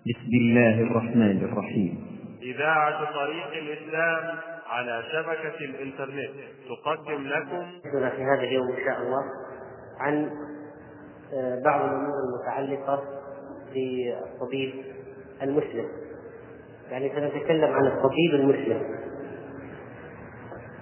[0.00, 2.06] بسم الله الرحمن الرحيم.
[2.42, 6.30] إذاعة طريق الإسلام على شبكة الإنترنت
[6.68, 7.66] تقدم لكم
[8.16, 9.22] في هذا اليوم إن شاء الله
[9.98, 10.30] عن
[11.34, 13.02] آه، بعض الأمور المتعلقة
[13.74, 14.74] بالطبيب
[15.42, 15.86] المسلم.
[16.90, 18.82] يعني سنتكلم عن الطبيب المسلم.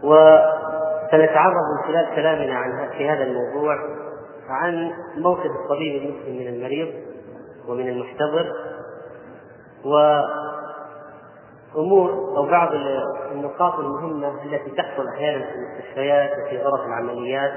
[0.02, 3.76] وسنتعرض من خلال كلامنا عن في هذا الموضوع
[4.48, 6.88] عن موقف الطبيب المسلم من المريض
[7.68, 8.52] ومن المحتضر
[11.74, 12.68] وأمور أو بعض
[13.32, 17.52] النقاط المهمة التي تحصل أحيانا في المستشفيات وفي غرف العمليات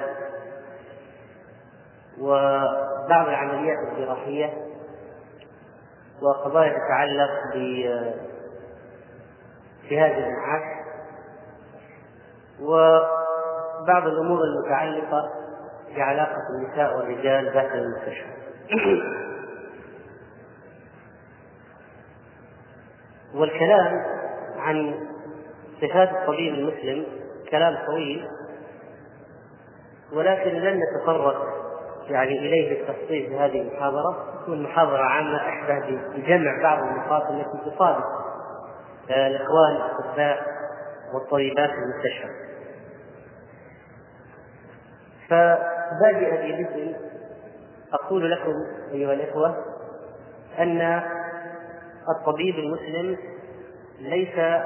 [2.20, 4.53] وبعض العمليات الجراحية
[6.22, 7.30] وقضايا تتعلق
[9.86, 10.81] بجهاز المعاش
[12.61, 15.30] وبعض الأمور المتعلقة
[15.95, 18.31] بعلاقة النساء والرجال داخل المستشفى.
[23.35, 24.02] والكلام
[24.58, 24.95] عن
[25.81, 27.06] صفات الطبيب المسلم
[27.52, 28.28] كلام طويل
[30.14, 31.61] ولكن لن نتطرق
[32.09, 38.03] يعني إليه بالتفصيل في هذه المحاضرة تكون محاضرة عامة أشبه بجمع بعض النقاط التي تصادف
[39.09, 40.45] الإخوان الأطباء
[41.13, 42.28] والطبيبات في المستشفى.
[45.30, 46.95] فبادئ بجزء
[47.94, 48.53] أقول لكم
[48.94, 49.56] أيها الإخوة
[50.59, 51.02] أن
[52.09, 53.17] الطبيب المسلم
[53.99, 54.63] ليس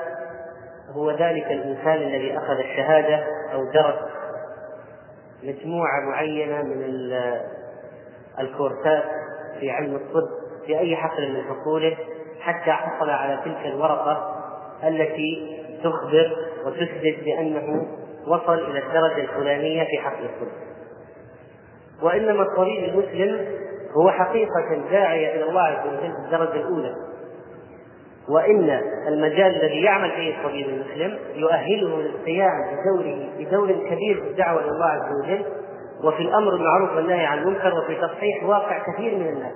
[0.92, 3.96] هو ذلك الإنسان الذي أخذ الشهادة أو درس
[5.44, 7.14] مجموعة معينة من
[8.40, 9.04] الكورسات
[9.60, 10.28] في علم الطب
[10.66, 11.98] في أي حقل من حقوله
[12.40, 14.42] حتى حصل على تلك الورقة
[14.84, 17.88] التي تخبر وتثبت بأنه
[18.28, 20.52] وصل إلى الدرجة الفلانية في حقل الطب.
[22.02, 23.48] وإنما الطبيب المسلم
[23.98, 26.96] هو حقيقة داعية إلى الله عز وجل بالدرجه الأولى.
[28.30, 34.70] وإن المجال الذي يعمل فيه الطبيب المسلم يؤهله للقيام بدوره بدور كبير في الدعوة إلى
[34.70, 35.46] الله عز وجل
[36.04, 39.54] وفي الأمر بالمعروف والنهي عن المنكر وفي تصحيح واقع كثير من الناس.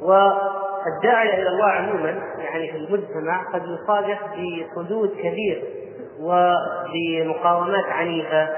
[0.00, 5.62] والداعية إلى الله عموما يعني في المجتمع قد يصادف بحدود كبير
[6.20, 8.48] وبمقاومات عنيفة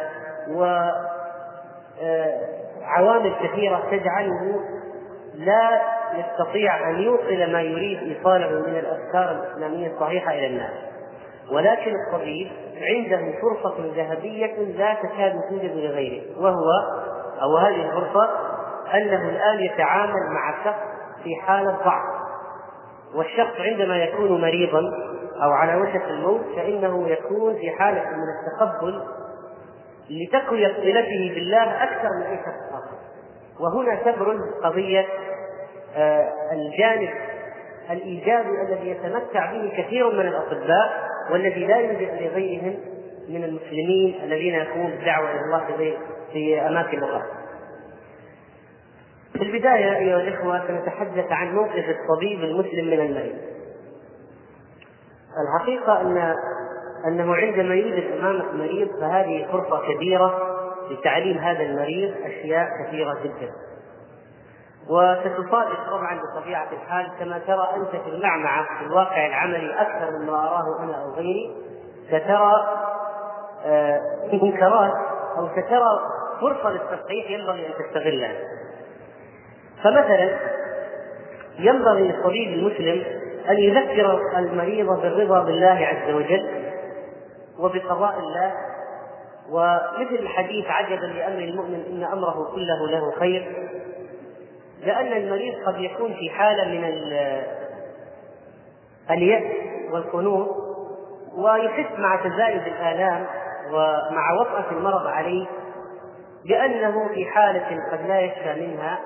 [2.88, 4.60] وعوامل كثيرة تجعله
[5.34, 5.80] لا
[6.14, 10.72] يستطيع أن يوصل ما يريد إيصاله من الأفكار الإسلامية الصحيحة إلى الناس.
[11.52, 12.48] ولكن الطبيب
[12.80, 16.70] عنده فرصة ذهبية لا تكاد توجد لغيره وهو
[17.42, 18.30] أو هذه الفرصة
[18.94, 20.82] أنه الآن يتعامل مع شخص
[21.24, 22.16] في حالة ضعف.
[23.14, 24.80] والشخص عندما يكون مريضا
[25.42, 29.02] أو على وشك الموت فإنه يكون في حالة من التقبل
[30.10, 32.96] لتقوية صلته بالله أكثر من أي شخص آخر.
[33.60, 35.06] وهنا تبرز قضية
[36.52, 37.10] الجانب
[37.90, 42.76] الإيجابي الذي يتمتع به كثير من الأطباء والذي لا يوجد لغيرهم
[43.28, 45.96] من المسلمين الذين يقومون بالدعوه إلى الله في
[46.32, 47.22] في أماكن أخرى.
[49.32, 53.36] في البداية أيها الإخوة سنتحدث عن موقف الطبيب المسلم من المريض.
[55.42, 56.34] الحقيقة أن
[57.08, 60.56] أنه عندما يوجد أمامك مريض فهذه فرصة كبيرة
[60.90, 63.65] لتعليم هذا المريض أشياء كثيرة جدا.
[64.88, 70.80] وستصادف طبعا بطبيعة الحال كما ترى أنت في المعمعة في الواقع العملي أكثر مما أراه
[70.80, 71.56] أنا أو غيري
[72.08, 72.52] سترى
[74.32, 74.92] منكرات
[75.38, 76.00] أو سترى
[76.40, 78.34] فرصة للتصحيح ينبغي أن تستغلها.
[79.84, 80.38] فمثلا
[81.58, 83.04] ينبغي للطبيب المسلم
[83.48, 86.46] أن يذكر المريض بالرضا بالله عز وجل
[87.58, 88.52] وبقضاء الله
[89.50, 93.68] ومثل الحديث عجبا لأمر المؤمن إن أمره كله له خير
[94.86, 96.84] لأن المريض قد يكون في حالة من
[99.10, 99.52] اليأس
[99.92, 100.48] والقنوط
[101.36, 103.26] ويحس مع تزايد الآلام
[103.70, 105.46] ومع وطأة المرض عليه
[106.44, 108.98] بأنه في حالة قد لا يشفى منها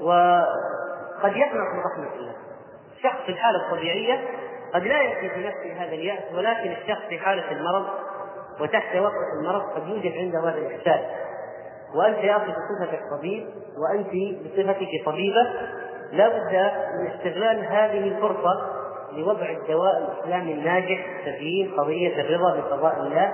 [0.00, 2.32] وقد يقنط من رحمة الله.
[2.96, 4.20] الشخص في الحالة الطبيعية
[4.74, 7.86] قد لا يأتي في نفسه هذا اليأس ولكن الشخص في حالة المرض
[8.60, 11.00] وتحت وطأة المرض قد يوجد عنده هذا الإحساس
[11.96, 13.46] وأنت يا أخي بصفتك طبيب
[13.78, 14.08] وأنت
[14.44, 15.42] بصفتك طبيبة
[16.12, 18.76] لا بد من استغلال هذه الفرصة
[19.12, 23.32] لوضع الدواء الإسلامي الناجح تبيين قضية الرضا بقضاء الله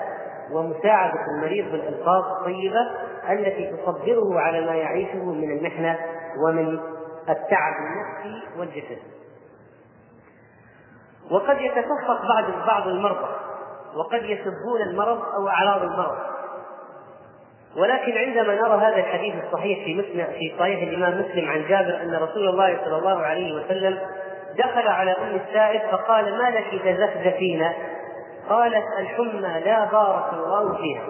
[0.52, 2.90] ومساعدة المريض بالألفاظ الطيبة
[3.30, 5.98] التي تصبره على ما يعيشه من المحنة
[6.46, 6.80] ومن
[7.28, 9.12] التعب النفسي والجسدي.
[11.30, 13.28] وقد يتصفق بعض بعض المرضى
[13.96, 16.16] وقد يسبون المرض أو أعراض المرض
[17.76, 22.14] ولكن عندما نرى هذا الحديث الصحيح في مسلم في صحيح الإمام مسلم عن جابر أن
[22.14, 23.98] رسول الله صلى الله عليه وسلم
[24.58, 27.68] دخل على أم السائب فقال ما لك تزفزفين؟
[28.48, 31.02] قالت الحمى لا بارك الله فيها.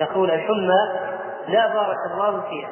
[0.00, 1.08] تقول الحمى
[1.48, 2.68] لا بارك الله فيها.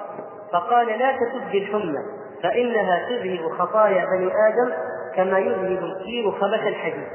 [0.53, 1.99] فقال لا تسب الحمى
[2.43, 4.73] فإنها تذهب خطايا بني آدم
[5.17, 7.09] كما يذهب الكير خبث الحديد.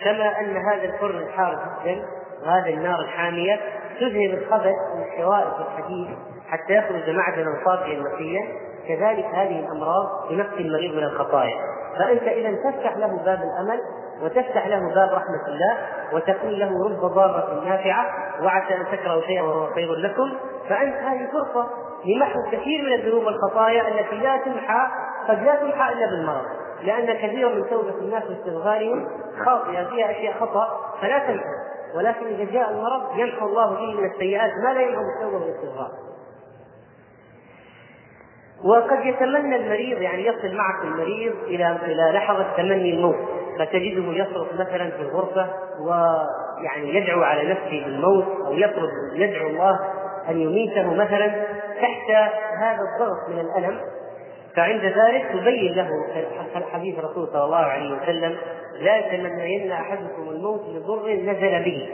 [0.00, 2.04] كما أن هذا الفرن الحار جدا
[2.46, 3.60] وهذه النار الحامية
[4.00, 6.16] تذهب الخبث من الحوائط والحديد
[6.48, 8.40] حتى يخرج معدنا صافيا نقيا
[8.88, 11.56] كذلك هذه الأمراض تنقي المريض من الخطايا.
[11.98, 13.80] فأنت إذا تفتح له باب الأمل
[14.22, 15.76] وتفتح له باب رحمة الله
[16.12, 18.06] وتقول له رب ضارة نافعة
[18.42, 20.32] وعسى أن تكرهوا شيئا وهو خير لكم.
[20.68, 21.70] فأنت هذه فرصة
[22.04, 24.86] لمحو كثير من الذنوب والخطايا التي لا تمحى
[25.28, 26.44] قد لا تمحى إلا بالمرض.
[26.82, 29.08] لأن كثيرا من توبة الناس واستغفارهم
[29.44, 31.63] خاطئة فيها أشياء خطأ فلا تمحى.
[31.96, 35.90] ولكن إذا جاء المرض يمحو الله فيه من السيئات ما لا يمحو بالتوبة والاستغفار
[38.64, 43.16] وقد يتمنى المريض يعني يصل معك المريض إلى إلى لحظة تمني الموت
[43.58, 45.48] فتجده يصرخ مثلا في الغرفة
[45.80, 49.80] ويعني يدعو على نفسه بالموت أو يطلب يدعو الله
[50.28, 51.28] أن يميته مثلا
[51.80, 52.10] تحت
[52.58, 53.80] هذا الضغط من الألم.
[54.56, 55.88] فعند ذلك تبين له
[56.72, 58.36] حديث الرسول صلى الله عليه وسلم
[58.80, 61.88] لا يتمنين أحدكم الموت لضر نزل به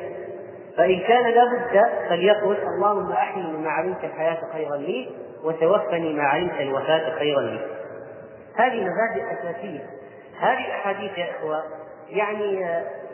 [0.76, 5.08] فإن كان لابد فليقل اللهم أحيني ما علمت الحياة خيرا لي
[5.44, 7.60] وتوفني ما علمت الوفاة خيرا لي.
[8.56, 9.86] هذه مبادئ أساسية.
[10.40, 11.62] هذه الأحاديث يا إخوة
[12.10, 12.60] يعني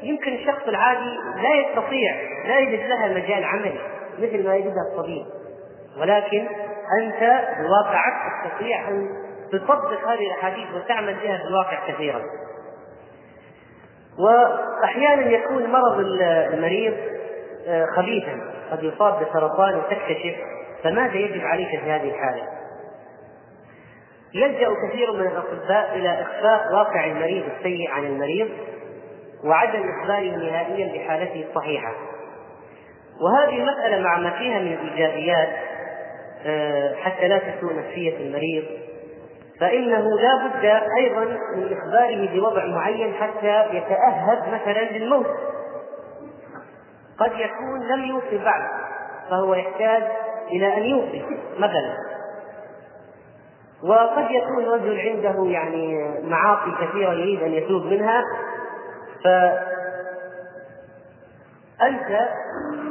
[0.02, 2.14] يمكن الشخص العادي لا يستطيع
[2.46, 3.81] لا يجد لها مجال عملي
[4.19, 5.26] مثل ما يجدها الطبيب
[6.00, 6.46] ولكن
[7.02, 12.22] أنت بواقعك تستطيع أن تطبق هذه الأحاديث وتعمل بها في الواقع كثيرا.
[14.19, 15.98] وأحيانا يكون مرض
[16.52, 16.94] المريض
[17.96, 18.40] خبيثا
[18.70, 20.37] قد يصاب بسرطان وتكتشف
[20.82, 22.43] فماذا يجب عليك في هذه الحالة؟
[24.34, 28.48] يلجأ كثير من الأطباء إلى إخفاء واقع المريض السيء عن المريض
[29.44, 31.93] وعدم إخباره نهائيا بحالته الصحيحة
[33.20, 35.48] وهذه المسألة مع ما فيها من الإيجابيات
[36.96, 38.64] حتى لا تسوء نفسية المريض
[39.61, 40.64] فإنه لا بد
[40.99, 41.25] أيضا
[41.55, 45.26] من إخباره بوضع معين حتى يتأهب مثلا للموت.
[47.19, 48.62] قد يكون لم يوصي بعد
[49.31, 50.03] فهو يحتاج
[50.53, 51.25] إلى أن يوصي
[51.58, 51.97] مثلا.
[53.85, 58.23] وقد يكون رجل عنده يعني معاصي كثيرة يريد أن يتوب منها
[59.25, 59.69] فأنت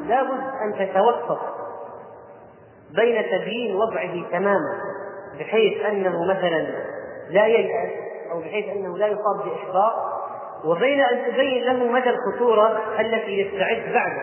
[0.08, 1.40] لابد أن تتوسط
[2.96, 4.96] بين تبيين وضعه تماما.
[5.40, 6.68] بحيث أنه مثلا
[7.30, 7.92] لا ييأس
[8.32, 9.94] أو بحيث أنه لا يصاب بإحباط
[10.66, 14.22] وبين أن تبين له مدى الخطورة التي يستعد بعده.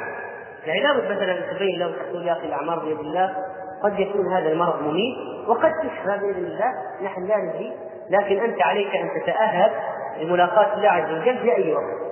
[0.66, 3.36] يعني لابد مثلا أن تبين له تقول يا أخي الأعمار بيد الله
[3.82, 5.16] قد يكون هذا المرض مميت
[5.48, 6.72] وقد تشفى باذن الله.
[7.02, 7.72] نحن لا ندري
[8.10, 9.72] لكن أنت عليك أن تتأهب
[10.20, 12.02] لملاقاة الله عز وجل في أي وقت.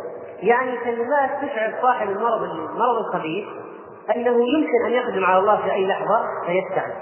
[0.42, 3.44] يعني كلمات تشعر صاحب المرض المرض الخبيث
[4.16, 6.92] أنه يمكن أن يقدم على الله في أي لحظة فيستعد.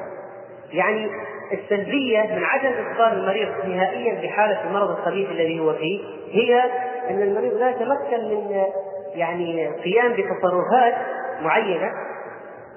[0.73, 1.11] يعني
[1.53, 6.01] السلبيه من عدم أخبار المريض نهائيا بحالة المرض الخبيث الذي هو فيه
[6.33, 6.63] هي
[7.11, 8.65] أن المريض لا يتمكن من
[9.15, 10.95] يعني قيام بتصرفات
[11.41, 11.93] معينة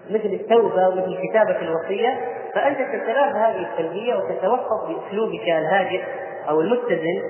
[0.09, 2.19] مثل التوبة ومثل كتابه الوصية.
[2.55, 6.01] فأنت تتلافى هذه السلبيه وتتوقف بأسلوبك الهادئ
[6.49, 7.21] أو المتزن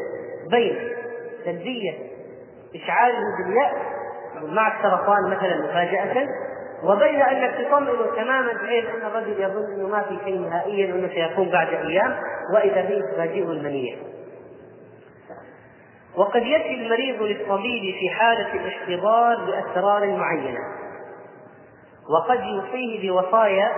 [0.52, 0.76] بين
[1.46, 1.94] سلبيه
[2.76, 3.72] اشعاره بالياس
[4.44, 6.28] مع السرطان مثلا مفاجأة
[6.84, 11.50] وبين انك تطمئنه تماما بحيث أن الرجل يظن إنه ما في شيء نهائيا وأنه سيكون
[11.50, 12.16] بعد أيام
[12.56, 13.96] وإذا به تفاجئه المنيه.
[16.18, 20.60] وقد يأتي المريض للطبيب في حالة الاحتضار بأسرار معينة
[22.10, 23.72] وقد يوصيه بوصايا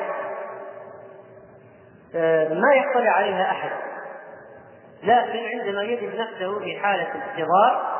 [2.50, 3.72] ما يطلع عليها أحد
[5.04, 7.93] لكن عندما يجد نفسه في حالة الاحتضار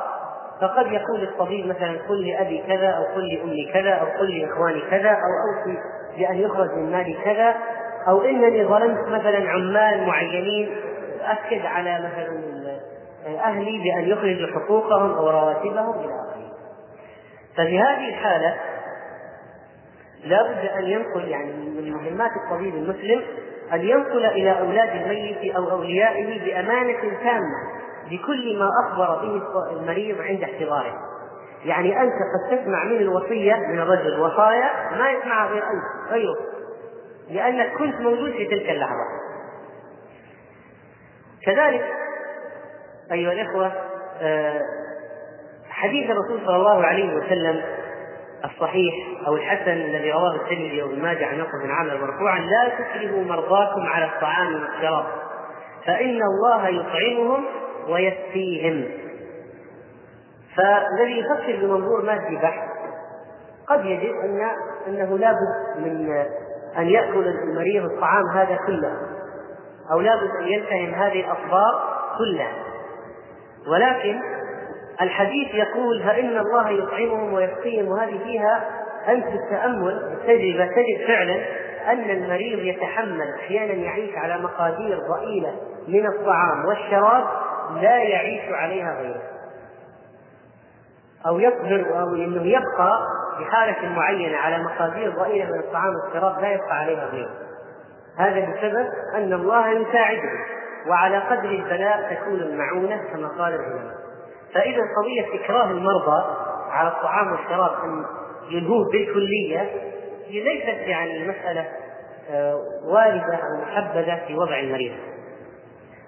[0.60, 5.10] فقد يقول الطبيب مثلا قل لأبي كذا أو قل لأمي كذا أو قل لإخواني كذا
[5.10, 5.78] أو أوصي
[6.18, 7.54] بأن يخرج من مالي كذا
[8.08, 10.76] أو إنني ظلمت مثلا عمال معينين
[11.22, 12.54] اكد على مثلا
[13.44, 16.52] أهلي بأن يخرجوا حقوقهم أو رواتبهم إلى آخره.
[17.56, 18.54] ففي هذه الحالة
[20.24, 23.22] لا بد أن ينقل يعني من مهمات الطبيب المسلم
[23.72, 29.42] أن ينقل إلى أولاد الميت أو أوليائه بأمانة تامة بكل ما أخبر به
[29.72, 30.94] المريض عند احتضاره.
[31.64, 36.36] يعني أنت قد تسمع من الوصية من الرجل وصايا ما يسمعها غير أنت غيره.
[37.30, 39.04] لأنك كنت موجود في تلك اللحظة.
[41.46, 41.84] كذلك
[43.12, 43.72] أيها الإخوة
[45.70, 47.62] حديث الرسول صلى الله عليه وسلم
[48.44, 48.94] الصحيح
[49.26, 53.86] أو الحسن الذي رواه الترمذي وابن ماجه عن نقص بن عامر مرفوعا لا تكرهوا مرضاكم
[53.86, 55.04] على الطعام والشراب
[55.86, 57.44] فإن الله يطعمهم
[57.88, 58.84] ويسقيهم.
[60.56, 62.68] فالذي يفكر بمنظور مادي بحت
[63.68, 64.50] قد يجد ان
[64.88, 66.24] أنه لابد من
[66.78, 68.92] أن يأكل المريض الطعام هذا كله
[69.92, 72.52] أو لابد أن يلتهم هذه الاطباق كلها.
[73.68, 74.20] ولكن
[75.00, 77.88] الحديث يقول فإن الله يطعمهم ويسقيهم.
[77.88, 78.70] وهذه فيها
[79.08, 81.36] أنت بالتأمل التجربة تجد فعلا
[81.92, 85.54] أن المريض يتحمل أحيانا يعيش على مقادير ضئيلة
[85.88, 87.24] من الطعام والشراب
[87.80, 89.22] لا يعيش عليها غيره.
[91.26, 93.06] أو يصبر أو أنه يبقى
[93.40, 97.30] بحالة معينة على مقادير ضئيلة من الطعام والشراب لا يبقى عليها غيره.
[98.18, 100.30] هذا بسبب أن الله يساعده
[100.88, 103.94] وعلى قدر البلاء تكون المعونة كما قال العلماء.
[104.54, 106.24] فإذا قضية إكراه المرضى
[106.70, 108.04] على الطعام والشراب أن
[108.50, 109.60] ينهوه بالكلية
[110.26, 111.66] هي ليست يعني مسألة
[112.30, 112.54] آه،
[112.84, 114.92] واردة أو محبذة في وضع المريض.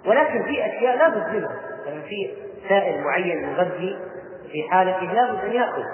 [0.07, 1.57] ولكن في أشياء لا بد منها.
[1.87, 2.35] مثلا في
[2.69, 3.97] سائل معين مغذي
[4.53, 5.85] في حالته لا بد أن يأكل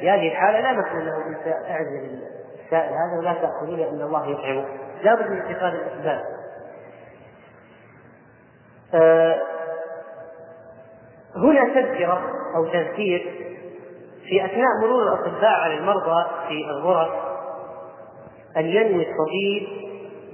[0.00, 2.20] في هذه الحالة لا نقول له أنت أعزل
[2.64, 4.66] السائل هذا ولا تأكله لأن الله يطعمه.
[5.02, 6.24] لا بد من اتخاذ الأسباب
[8.94, 9.42] آه،
[11.36, 13.46] هنا تذكرة أو تذكير
[14.28, 17.14] في أثناء مرور الأطباء على المرضى في الغرف
[18.56, 19.68] أن ينوي الطبيب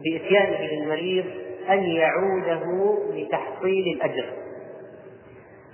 [0.05, 1.25] بإتيانه للمريض
[1.71, 4.25] أن يعوده لتحصيل الأجر.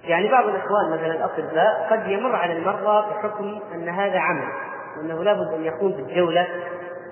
[0.04, 4.48] يعني بعض الإخوان مثلا الأطباء قد يمر على المرضى بحكم أن هذا عمل
[4.96, 6.46] وأنه لابد أن يقوم بالجولة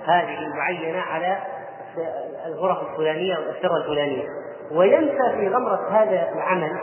[0.04, 1.38] هذه المعينة على
[2.47, 4.28] الغرف الفلانية أو الأسرة الفلانية
[4.73, 6.78] وينسى في غمرة هذا العمل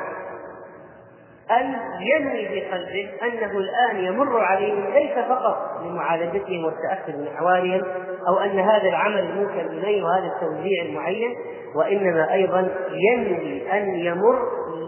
[1.52, 7.82] أن ينوي في قلبه أنه الآن يمر عليهم ليس فقط لمعالجتهم والتأكد من أحوالهم
[8.28, 11.36] أو أن هذا العمل موكل إليه وهذا التوزيع المعين
[11.76, 14.40] وإنما أيضا ينوي أن يمر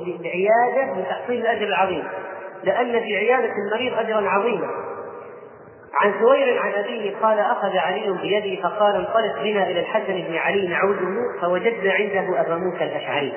[0.05, 2.03] للعيادة لتحصيل الأجر العظيم
[2.63, 4.67] لأن في عيادة المريض أجرا عظيما.
[5.93, 10.67] عن سوير عن أبيه قال أخذ علي بيدي فقال انطلق بنا إلى الحسن بن علي
[10.67, 11.07] نعوده
[11.41, 13.33] فوجدنا عنده أبا موسى الأشعري.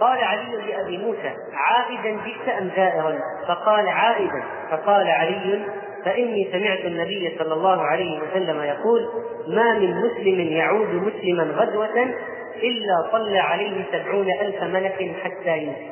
[0.00, 5.64] قال علي لأبي موسى عائدا جئت أم زائرا فقال عائدا فقال علي
[6.04, 9.08] فإني سمعت النبي صلى الله عليه وسلم يقول
[9.48, 12.14] ما من مسلم يعود مسلما غدوة
[12.62, 15.90] إلا صلى عليه سبعون ألف ملك حتى يمسي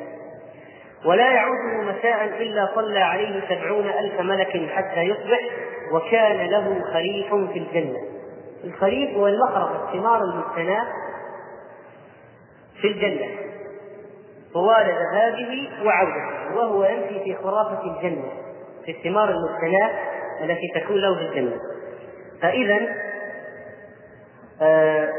[1.05, 5.39] ولا يعوده مساء إلا صلى عليه سبعون ألف ملك حتى يصبح
[5.91, 7.99] وكان له خريف في الجنة.
[8.63, 10.87] الخريف هو المخرق الثمار المجتناه
[12.81, 13.27] في الجنة.
[14.53, 18.31] طوال ذهابه وعودته وهو يمشي في خرافة الجنة
[18.85, 19.91] في الثمار المجتناه
[20.41, 21.57] التي تكون له في الجنة.
[22.41, 22.79] فإذا
[24.61, 25.09] آه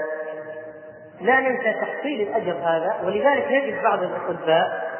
[1.21, 4.95] لا ننسى تحصيل الأجر هذا ولذلك نجد بعض الأطباء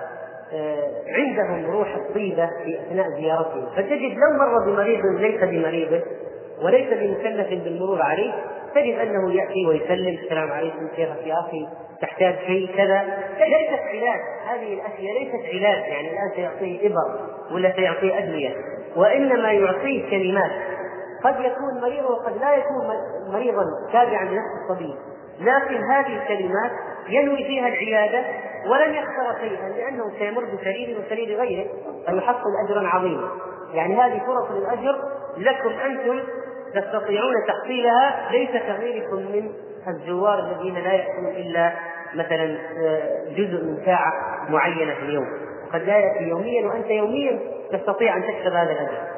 [0.53, 3.67] آه عندهم روح الطيبة في أثناء زيارتهم.
[3.77, 6.03] فتجد لو مر بمريض ليس بمريضه
[6.63, 8.33] وليس بمكلف بالمرور عليه
[8.75, 11.69] تجد أنه يأتي ويسلم السلام عليكم كيفك يا أخي
[12.01, 13.03] تحتاج شيء كذا.
[13.39, 17.21] ليست علاج هذه الأشياء ليست علاج يعني الان سيعطيه إبر
[17.55, 18.55] ولا سيعطيه أدوية
[18.97, 20.51] وإنما يعطيه كلمات.
[21.25, 22.87] قد يكون مريض وقد لا يكون
[23.33, 24.97] مريضا تابعا لنفس الطبيب.
[25.41, 26.73] لكن هذه الكلمات
[27.09, 28.25] ينوي فيها العيادة
[28.67, 31.67] ولن يخسر شيئا لأنه سيمر بسرير وسرير غيره
[32.07, 33.31] فيحصل اجرا عظيما.
[33.75, 34.99] يعني هذه فرص للأجر
[35.37, 36.21] لكم أنتم
[36.75, 39.51] تستطيعون تحصيلها ليس كغيركم من
[39.89, 41.73] الزوار الذين لا يأتون إلا
[42.15, 44.13] مثلا آه، جزء من ساعة
[44.49, 45.27] معينة في اليوم.
[45.73, 47.39] قد لا يأتي يوميا وأنت يوميا
[47.73, 49.15] تستطيع أن تكسب هذا الأجر.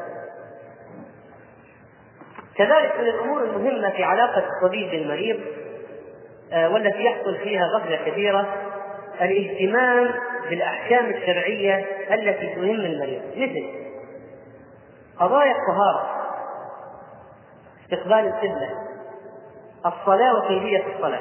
[2.57, 5.41] كذلك من الأمور المهمة في علاقة الطبيب بالمريض
[6.53, 8.47] والتي يحصل فيها غفلة كبيرة
[9.21, 10.11] الاهتمام
[10.51, 13.23] بالأحكام الشرعية التي تهم المريض.
[13.37, 13.67] مثل
[15.21, 16.11] قضايا الطهارة
[17.85, 18.71] استقبال القبلة
[19.87, 21.21] الصلاة وكيفية الصلاة.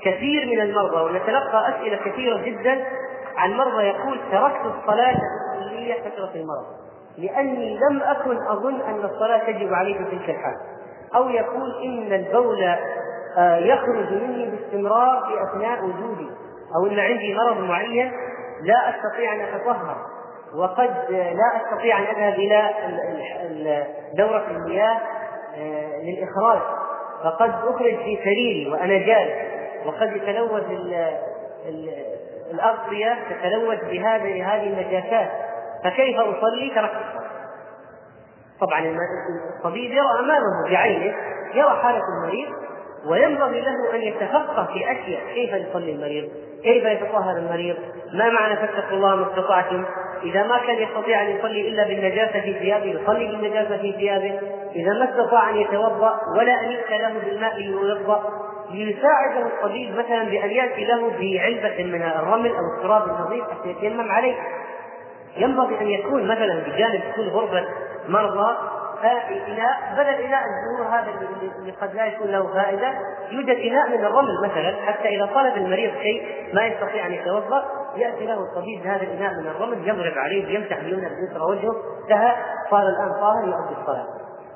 [0.00, 2.84] كثير من المرضى ونتلقى أسئلة كثيرة جدا
[3.36, 5.14] عن مرضى يقول تركت الصلاة
[5.54, 6.66] بالكلية فترة المرض
[7.18, 10.56] لأني لم أكن أظن أن الصلاة تجب علي في تلك الحال
[11.14, 12.78] أو يقول إن البول آه،
[13.38, 16.30] يخرج مني باستمرار في أثناء وجودي.
[16.76, 18.12] أو إن عندي مرض معين
[18.62, 19.96] لا أستطيع أن أتطهر.
[20.54, 24.98] وقد لا أستطيع أن أذهب إلى دورة المياه
[25.56, 26.60] آه، للإخراج.
[27.24, 29.54] فقد أخرج في سريري وأنا جالس.
[29.86, 30.64] وقد يتلوث
[32.50, 35.28] الأغطية تتلوث بهذه هذه النجاسات.
[35.84, 37.24] فكيف أصلي؟ تركت
[38.60, 38.96] طبعا
[39.56, 41.14] الطبيب يرى أمامه بعينه
[41.54, 42.48] يرى حالة المريض
[43.06, 46.28] وينبغي له أن يتفقه في أشياء كيف يصلي المريض؟
[46.62, 47.76] كيف يتطهر المريض؟
[48.12, 49.84] ما معنى فاتقوا الله ما استطعتم؟
[50.22, 54.40] إذا ما كان يستطيع أن يصلي إلا بالنجاسة في ثيابه يصلي بالنجاسة في ثيابه،
[54.74, 58.22] إذا ما استطاع أن يتوضأ ولا أن يؤتى له بالماء ليوضأ
[58.70, 64.34] ليساعده الطبيب مثلا بأن يأتي له بعلبة من الرمل أو التراب النظيف حتى يتيمم عليه.
[65.36, 67.64] ينبغي أن يكون مثلا بجانب كل غرفة
[68.08, 68.56] مرضى
[69.48, 71.06] إناء بدل إناء الزهور هذا
[71.58, 72.92] اللي قد لا يكون له فائدة.
[73.30, 76.22] يوجد إناء من الرمل مثلا حتى إذا طلب المريض شيء
[76.54, 77.64] ما يستطيع أن يتوضأ
[77.96, 82.36] يأتي له الطبيب بهذا الإناء من الرمل يضرب عليه يمسح اليمنى باليسرى وجهه انتهى
[82.70, 84.06] صار الآن طاهر يؤدي الصلاة.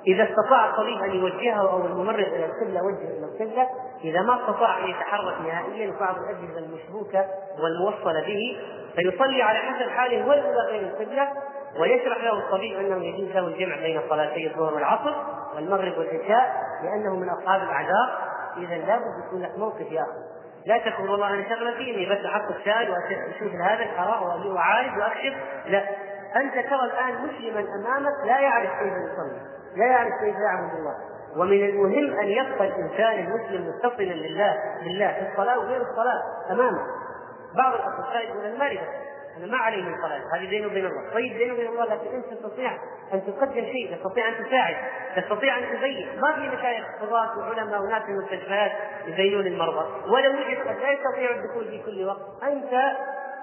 [0.07, 3.69] إذا استطاع الطبيب أن يوجهه أو الممرض إلى القبلة وجهه إلى القبلة.
[4.05, 7.25] إذا ما استطاع أن يتحرك نهائيا بعض الأجهزة المشبوكة
[7.63, 8.57] والموصلة به
[8.97, 11.29] فيصلي على حسب حاله والأولى غير القبلة.
[11.81, 15.15] ويشرح له الطبيب أنه يجوز له الجمع بين صلاتي الظهر والعصر
[15.57, 18.29] والمغرب والعشاء لأنه من أصحاب الأعذار.
[18.57, 20.39] إذا لابد يكون لك موقف يا أخي.
[20.67, 25.35] لا تقول والله أنا شغلتي اني بس أحط الشاي واشوف هذا الاراء واعالج وأكشف.
[25.67, 25.85] لا.
[26.37, 29.41] أنت ترى الآن مسلما أمامك لا يعرف كيف يصلي
[29.77, 30.95] لا يعرف كيف يعبد الله.
[31.37, 36.81] ومن المهم أن يبقى الإنسان المسلم متصلا لله بالله في الصلاة وغير الصلاة أمامه.
[37.55, 38.79] بعض الاطباء يقول المرض
[39.39, 42.27] أنا ما علي من صلاه هذه بينه وبين الله طيب بينه وبين الله لكن أنت
[42.35, 42.73] تستطيع
[43.15, 44.77] أن تقدم شيء تستطيع أن تساعد
[45.17, 46.09] تستطيع أن تبين.
[46.21, 48.73] ما في مشايخ قضاة وعلماء وناس في المستشفيات
[49.07, 50.11] يبينون المرضى.
[50.11, 52.97] ولو وجد قد لا يستطيع الدخول في كل وقت انت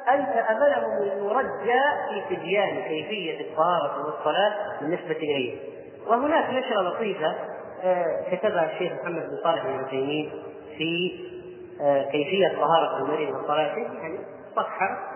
[0.10, 5.60] أنت أملهم المرجى في تبيان كيفية الطهارة والصلاة بالنسبة اليه
[6.08, 7.36] وهناك نشرة لطيفة
[7.84, 10.32] آه، كتبها الشيخ محمد بن صالح بن عثيمين
[10.78, 11.20] في
[11.82, 13.78] آه، كيفية طهاره المريض والصلاة.
[13.78, 14.20] يعني
[14.56, 15.15] صفحة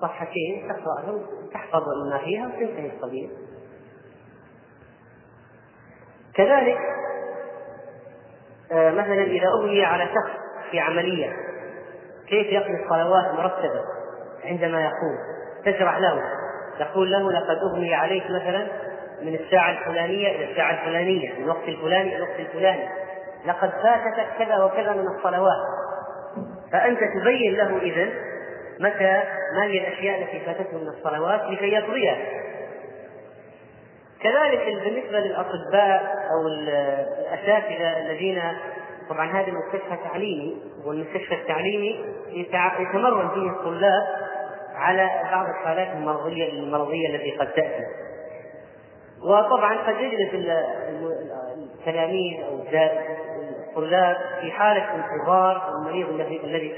[0.00, 3.28] صفحتين تقرأهم تحفظ ما فيها وتنتهي القضية
[6.34, 6.78] كذلك
[8.72, 10.30] آه، مثلا إذا أغمي على شخص
[10.70, 11.36] في عملية
[12.28, 13.84] كيف يقضي الصلوات مرتبة
[14.44, 15.18] عندما يقوم
[15.64, 16.22] تشرح له
[16.78, 18.66] تقول له لقد أغمي عليك مثلا
[19.22, 22.88] من الساعة الفلانية إلى الساعة الفلانية من الوقت الفلاني إلى الوقت الفلاني.
[23.46, 25.58] لقد فاتتك كذا وكذا من الصلوات.
[26.72, 28.12] فأنت تبين له إذن
[28.80, 29.22] متى؟
[29.54, 32.16] ما هي الأشياء التي فاتته من الصلوات لكي يقضيها؟
[34.22, 38.42] كذلك بالنسبة للأطباء أو الأساتذة الذين
[39.08, 42.04] طبعا هذا مستشفى تعليمي والمستشفى التعليمي
[42.80, 44.06] يتمرن فيه الطلاب
[44.74, 47.84] على بعض الحالات المرضيه المرضية التي قد تأتي.
[49.22, 50.34] وطبعا قد يجلس
[51.78, 52.62] التلاميذ أو
[53.68, 56.68] الطلاب في حالة انتظار المريض الذي الذي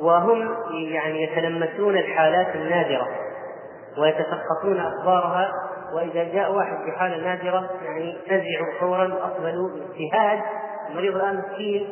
[0.00, 0.56] وهم
[0.92, 3.08] يعني يتلمسون الحالات النادرة
[3.98, 5.52] ويتسقطون أخبارها
[5.94, 10.40] وإذا جاء واحد بحالة نادرة يعني نزعوا فورا أقبلوا باجتهاد
[10.90, 11.88] المريض الآن مسكين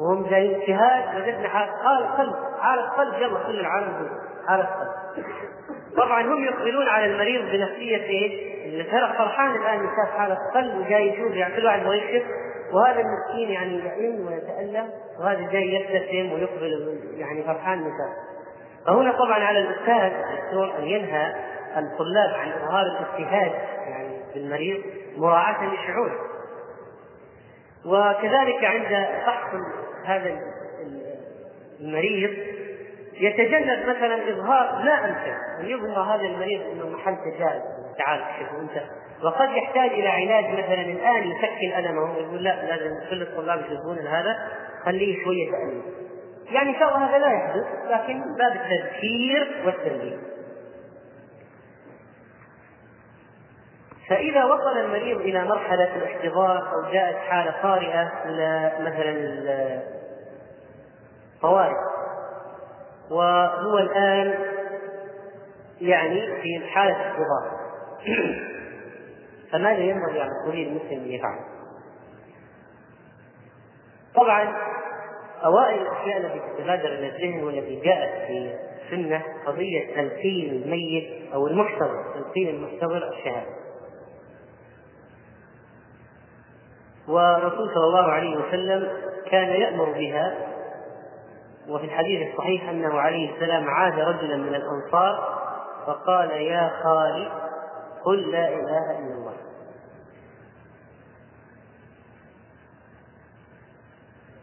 [0.00, 4.08] وهم جايين اجتهاد وجدنا حالة قلب حالة قلب يلا كل العالم
[4.48, 5.26] حالة قلب
[5.96, 8.32] طبعا هم يقبلون على المريض بنفسية إيش؟
[8.64, 8.84] اللي
[9.18, 12.22] فرحان الآن يشاف حالة قلب وجاي يشوف يعني كل واحد يبغى
[12.72, 18.12] وهذا المسكين يعني يئن ويتألم وهذا جاي يبتسم ويقبل يعني فرحان مثال
[18.86, 21.34] فهنا طبعا على الأستاذ الدكتور أن ينهى
[21.76, 23.52] الطلاب عن إظهار الاجتهاد
[23.88, 24.82] يعني بالمريض
[25.16, 26.18] مراعاة لشعوره
[27.86, 29.54] وكذلك عند فحص
[30.04, 30.38] هذا
[31.80, 32.30] المريض
[33.20, 37.62] يتجنب مثلا إظهار لا امكن أن يظهر هذا المريض إنه محل تجارب.
[37.98, 38.82] تعال اكشف أنت
[39.24, 44.36] وقد يحتاج إلى علاج مثلا الان يسكن المه ويقول لا لازم كل الطلاب يشوفون هذا
[44.84, 45.82] خليه شوية تألم
[46.50, 50.16] يعني إن شاء الله هذا لا يحدث لكن باب التذكير والتنبيه.
[54.08, 58.12] فإذا وصل المريض إلى مرحلة الاحتضار أو جاءت حالة طارئة
[58.80, 59.16] مثلا
[61.34, 61.76] الطوارئ.
[63.10, 64.34] وهو الآن
[65.80, 67.56] يعني في حالة احتضار
[69.52, 71.38] فماذا ينبغي على الطبيب المسلم ان يفعل؟
[74.14, 74.56] طبعا
[75.44, 78.54] أوائل الأشياء التي تتبادر إلى الذهن والتي جاءت في
[78.84, 83.56] السنة قضية تلقين الميت أو المحتضر تلقين المحتضر الشهادة.
[87.08, 88.88] والرسول صلى الله عليه وسلم
[89.30, 90.34] كان يأمر بها
[91.68, 95.38] وفي الحديث الصحيح أنه عليه السلام عاد رجلا من الأنصار
[95.86, 97.45] فقال يا خالي
[98.06, 99.36] قل لا إله إلا الله.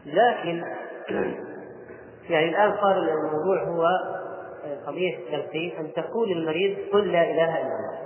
[0.06, 0.64] لكن
[2.30, 3.88] يعني الآن صار الموضوع هو
[4.88, 8.04] قضية التلقين أن تقول المريض قل لا إله إلا الله.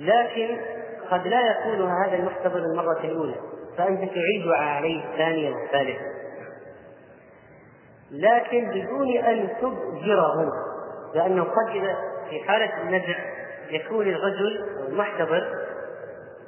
[0.00, 0.60] لكن
[1.10, 3.34] قد لا يكون هذا المختبر المرة الأولى
[3.78, 6.14] فأنت تعيد عليه الثانية والثالثة.
[8.10, 10.50] لكن بدون أن تبجره
[11.14, 11.96] لأنه قد
[12.34, 13.18] في حالة النزع
[13.70, 15.44] يكون الرجل المحتضر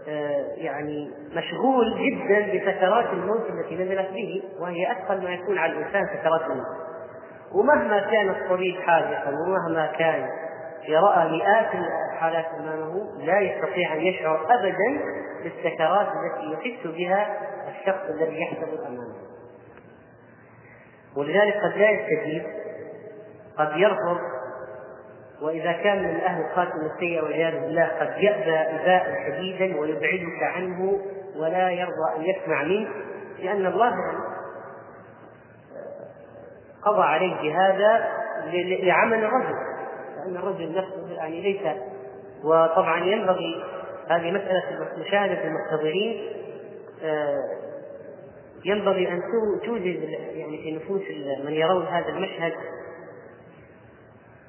[0.08, 6.06] آه، يعني مشغول جدا بسكرات الموت التي نزلت به وهي أثقل ما يكون على الإنسان
[6.06, 6.66] سكرات الموت.
[7.52, 10.28] ومهما كان الطبيب حاذقا ومهما كان
[10.88, 11.70] راى مئات
[12.14, 15.00] الحالات أمامه لا يستطيع أن يشعر ابدا
[15.42, 17.36] بالسكرات التي يحس بها
[17.68, 19.14] الشخص الذي يحتضر أمامه.
[21.16, 22.42] ولذلك قد لا يستجيب
[23.58, 24.35] قد يرفض
[25.42, 31.00] وإذا كان من أهل الخاتم السيئة والعياذ بالله قد يأبى إباء شديدا ويبعدك عنه
[31.36, 32.88] ولا يرضى أن يسمع منك
[33.42, 33.92] لأن الله
[36.82, 38.08] قضى عليه بهذا
[38.82, 39.54] لعمل الرجل.
[40.16, 41.76] لأن الرجل نفسه يعني ليس
[42.44, 43.64] وطبعا ينبغي
[44.08, 44.62] هذه مسألة
[44.98, 46.32] مشاهده المحتضرين
[47.04, 47.42] آه،
[48.64, 49.22] ينبغي أن
[49.64, 50.02] توجد
[50.34, 51.02] يعني في نفوس
[51.44, 52.52] من يرون هذا المشهد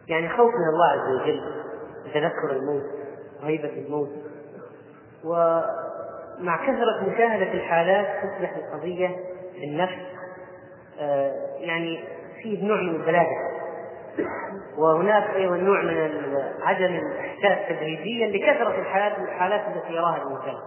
[0.09, 1.41] يعني خوف من الله عز وجل
[2.13, 2.83] تذكر الموت
[3.43, 4.09] رهيبة الموت.
[5.25, 9.07] ومع كثرة مشاهدة الحالات تصبح القضية
[9.53, 10.17] في النفس
[10.99, 12.03] آه، يعني
[12.43, 13.47] فيه نوع من البلادة
[14.77, 20.57] وهناك أيضا نوع من عدم الإحساس تدريجيا لكثرة الحالات الحالات التي يراها الإنسان.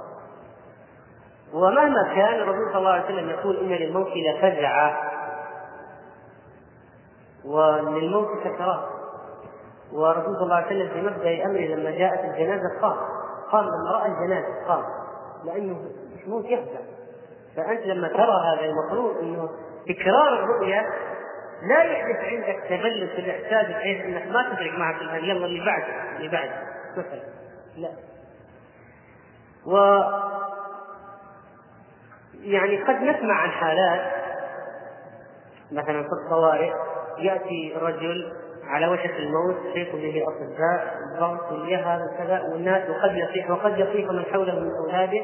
[1.54, 5.10] ومهما كان الرسول صلى الله عليه وسلم يقول إن للموت لفزعة.
[7.44, 8.99] وللموت سكرات
[9.92, 12.96] ورسول صلى الله عليه وسلم في مبدا أمره لما جاءت الجنازة قام
[13.52, 14.84] قام لما رأى الجنازة قام
[15.44, 15.78] لأنه
[16.16, 16.80] مش موت يفزع
[17.56, 19.48] فأنت لما ترى هذا المفروض إنه
[19.88, 20.86] تكرار الرؤيا
[21.68, 25.82] لا يحدث عندك تبلد في الإحساس بحيث إنك ما تفرق معك الآن يلا اللي بعد
[26.16, 26.50] اللي بعد.
[26.96, 27.20] مثلا
[27.76, 27.90] لا.
[29.66, 29.76] و
[32.40, 34.12] يعني قد نسمع عن حالات
[35.72, 36.72] مثلا في الطوارئ
[37.18, 38.32] يأتي رجل
[38.70, 44.24] على وشك الموت يحيط به الاطباء الضغط واليهر وكذا والناس وقد يصيح وقد يصيح من
[44.24, 45.22] حوله من أولاده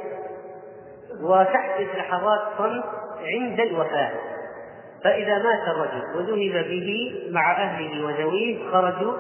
[1.23, 2.85] وتحدث لحظات صمت
[3.23, 4.13] عند الوفاة.
[5.05, 9.13] فإذا مات الرجل وذهب به مع أهله وذويه خرجوا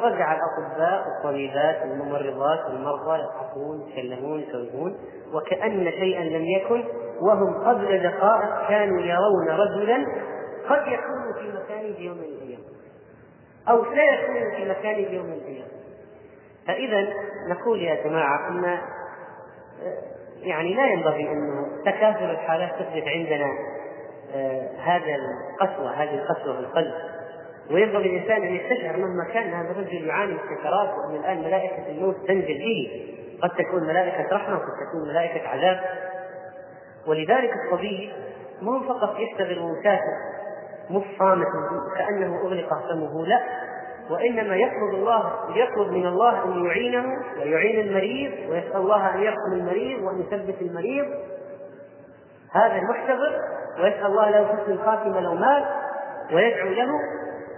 [0.00, 4.96] رجع الأطباء والطبيبات والممرضات والمرضى يضحكون يتكلمون يسولفون
[5.34, 6.84] وكأن شيئا لم يكن
[7.20, 10.06] وهم قبل دقائق كانوا يرون رجلا
[10.68, 12.60] قد يكون في مكانه يوم من الأيام.
[13.68, 15.68] أو سيكون في مكان يوم من الأيام
[16.66, 17.12] فإذا
[17.48, 18.78] نقول يا جماعة أن
[20.42, 23.46] يعني لا ينبغي أنه تكاثر الحالات تثبت عندنا
[24.34, 26.94] آه، هذا القسوة هذه القسوة في القلب.
[27.70, 30.38] وينبغي الإنسان أن يستشعر مهما كان هذا الرجل يعاني من
[30.98, 33.08] وأن الآن ملائكة الموت تنزل به.
[33.42, 35.80] قد تكون ملائكة رحمة وقد تكون ملائكة عذاب.
[37.06, 38.10] ولذلك الطبيب
[38.62, 40.31] مو فقط يشتغل ويسافر
[40.92, 41.46] مش صامت
[41.96, 43.40] كأنه أغلق فمه لا.
[44.10, 47.04] وإنما يطلب الله يطلب من الله أن يعينه
[47.38, 51.06] ويعين المريض ويسأل الله أن يرحم المريض وأن يثبت المريض.
[52.52, 53.32] هذا المحتضر
[53.82, 55.64] ويسأل الله له حسن الخاتمة لو مات
[56.32, 56.88] ويدعو له.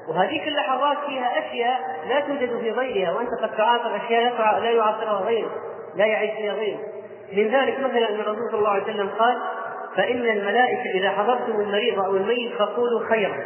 [0.09, 5.51] وهذيك اللحظات فيها أشياء لا توجد في غيرها وأنت قد تعاطر أشياء لا يعاصرها غيره
[5.97, 6.79] لا يعيش فيها غيره
[7.33, 9.37] من ذلك مثلا أن الرسول صلى الله عليه وسلم قال
[9.97, 13.37] فإن الملائكة إذا حضرتم المريض أو الميت فقولوا خيرا.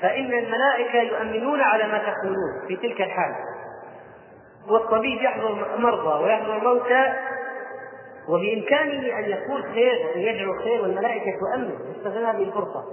[0.00, 3.34] فإن الملائكة يؤمنون على ما تقولون في تلك الحال
[4.68, 7.12] والطبيب يحضر مرضى ويحضر موتى
[8.28, 12.84] وبإمكانه أن يقول خير وأن يدعو خير والملائكة تؤمن يستغل هذه الفرصة.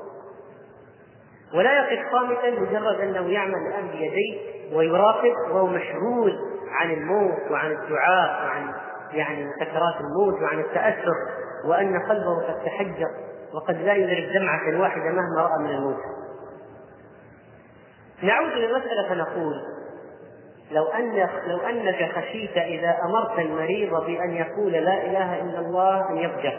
[1.55, 4.39] ولا يقف صامتا مجرد أنه يعمل الآن بيديه
[4.75, 6.39] ويراقب وهو مشغول
[6.71, 8.73] عن الموت وعن الدعاء وعن
[9.11, 11.15] يعني سكرات الموت وعن التأثر.
[11.65, 13.09] وأن قلبه قد تحجر
[13.53, 16.01] وقد لا يدرك دمعة واحدة مهما رأى من الموت.
[18.23, 19.53] نعود للمسألة فنقول
[20.71, 26.17] لو أن لو أنك خشيت إذا أمرت المريض بأن يقول لا إله إلا الله أن
[26.17, 26.57] يضجر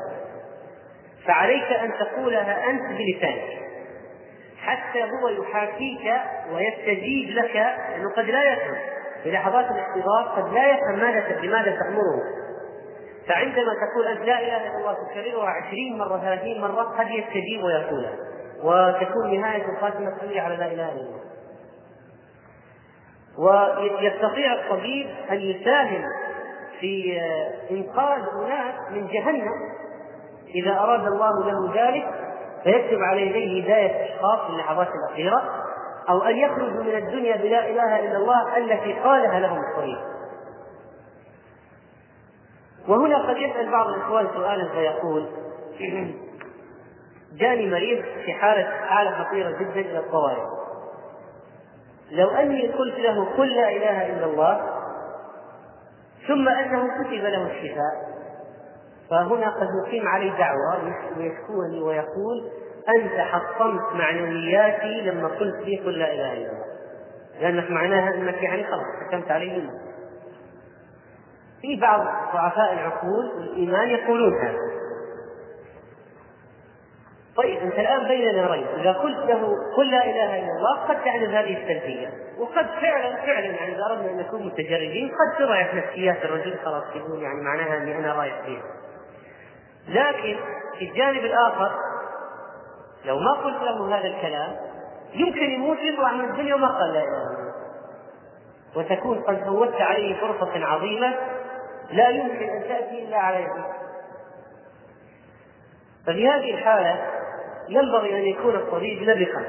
[1.26, 3.62] فعليك أن تقولها أنت بلسانك.
[4.58, 6.12] حتى هو يحاكيك
[6.52, 8.76] ويستجيب لك لأنه قد لا يفهم.
[9.22, 12.41] في لحظات الاحتضار قد لا يفهم ماذا لماذا تأمره.
[13.28, 18.16] فعندما تقول أنت لا إله إلا الله تكررها عشرين مرة ثلاثين مرة قد يستجيب ويقولها
[18.62, 21.22] وتكون نهاية الخاتمة تصلي على لا إله إلا الله.
[23.38, 26.04] ويستطيع الطبيب أن يساهم
[26.80, 27.20] في
[27.70, 29.72] إنقاذ أناس من جهنم.
[30.54, 32.06] إذا أراد الله له ذلك
[32.64, 35.42] فيكتب على يديه هداية أشخاص في اللحظات الأخيرة
[36.08, 40.11] أو أن يخرجوا من الدنيا بلا إله إلا الله التي قالها لهم الطبيب.
[42.88, 45.26] وهنا قد يسأل بعض الإخوان سؤالا فيقول
[47.40, 50.62] جاني مريض في حالة حالة خطيرة جدا إلى الطوارئ.
[52.10, 54.60] لو أني قلت له قل لا إله إلا الله
[56.28, 58.12] ثم أنه كتب له الشفاء
[59.10, 62.50] فهنا قد يقيم علي دعوة ويشكوني ويقول
[62.98, 66.64] أنت حطمت معنوياتي لما قلت لي قل لا إله إلا الله.
[67.40, 69.70] لأنك معناها أنك يعني خلاص حكمت عليه.
[71.62, 72.00] في بعض
[72.34, 74.58] ضعفاء العقول والإيمان يقولون هذا.
[77.36, 78.66] طيب أنت الآن بين نارين.
[78.66, 83.46] إذا قلت له قل لا إله إلا الله قد تحدث هذه السلبيه وقد فعلا فعلا
[83.46, 87.98] يعني إذا أردنا أن نكون متجردين قد تضعف نفسيات الرجل خلاص يقول يعني معناها إني
[87.98, 88.62] أنا رايح فيها.
[89.88, 90.36] لكن
[90.78, 91.72] في الجانب الآخر
[93.04, 94.56] لو ما قلت له هذا الكلام
[95.14, 97.52] يمكن يموت يطلع من الدنيا وما قال لا إله إلا الله.
[98.76, 101.14] وتكون قد فوتت عليه فرصة عظيمة
[101.92, 103.64] لا يمكن أن تأتي إلا على يدك
[106.06, 107.04] ففي هذه الحالة
[107.68, 109.44] ينبغي أن يكون الطبيب لبقا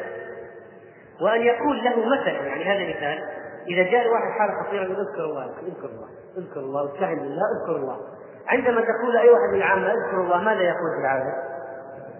[1.22, 3.24] وأن يقول له مثلا يعني هذا مثال
[3.68, 7.76] إذا جاء واحد حالة خطيرة يقول اذكر الله اذكر الله اذكر الله واستعن بالله اذكر
[7.76, 7.98] الله
[8.48, 11.34] عندما تقول أي واحد من العامة اذكر الله ماذا يقول في العاده؟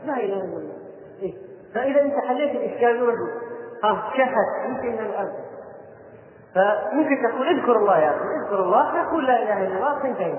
[0.06, 0.74] لا إله إلا الله
[1.22, 1.34] إيه؟
[1.74, 3.16] فإذا أنت حليت الإشكال يقول
[3.84, 5.43] ها شهد يمكن الآن
[6.56, 10.34] فممكن تقول اذكر الله يا أخي اذكر الله تقول لا إله إلا الله تنتهي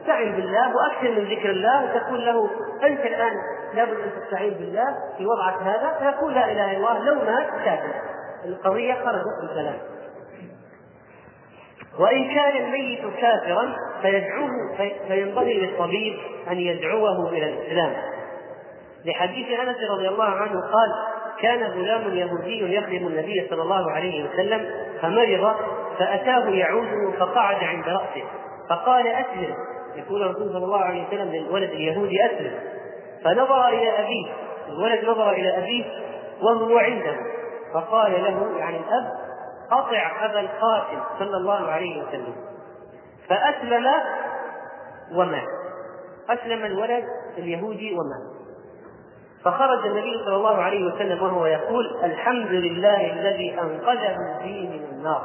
[0.00, 2.50] استعن بالله وأكثر من ذكر الله وتقول له
[2.86, 3.32] أنت الآن
[3.74, 7.94] لابد أن تستعين بالله في وضعك هذا فيقول لا إله إلا الله لو مات كافر
[8.44, 9.78] القضية خرجت بالكلام
[11.98, 14.50] وإن كان الميت كافرا فيدعوه
[15.08, 16.18] فينبغي للطبيب
[16.50, 17.92] أن يدعوه إلى الإسلام.
[19.04, 20.92] لحديث أنس رضي الله عنه قال
[21.42, 24.70] كان غلام يهودي يخدم النبي صلى الله عليه وسلم
[25.02, 25.54] فمرض
[25.98, 28.24] فأتاه يعوده فقعد عند رأسه
[28.70, 29.54] فقال أسلم.
[29.96, 32.52] يقول الرسول صلى الله عليه وسلم للولد اليهودي أسلم.
[33.24, 34.32] فنظر إلى أبيه
[34.68, 35.84] الولد نظر إلى أبيه
[36.42, 37.16] وهو عنده
[37.74, 39.12] فقال له يعني الأب
[39.72, 42.34] أطع أبا القاسم صلى الله عليه وسلم.
[43.28, 43.86] فأسلم
[45.14, 45.48] ومات.
[46.30, 47.04] أسلم الولد
[47.38, 48.39] اليهودي ومات.
[49.44, 55.22] فخرج النبي صلى الله عليه وسلم وهو يقول الحمد لله الذي أنقذه بي من النار.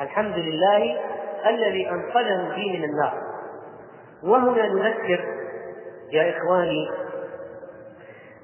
[0.00, 1.00] الحمد لله
[1.48, 3.12] الذي أنقذه بي من النار.
[4.24, 5.24] وهنا نذكر
[6.12, 6.90] يا إخواني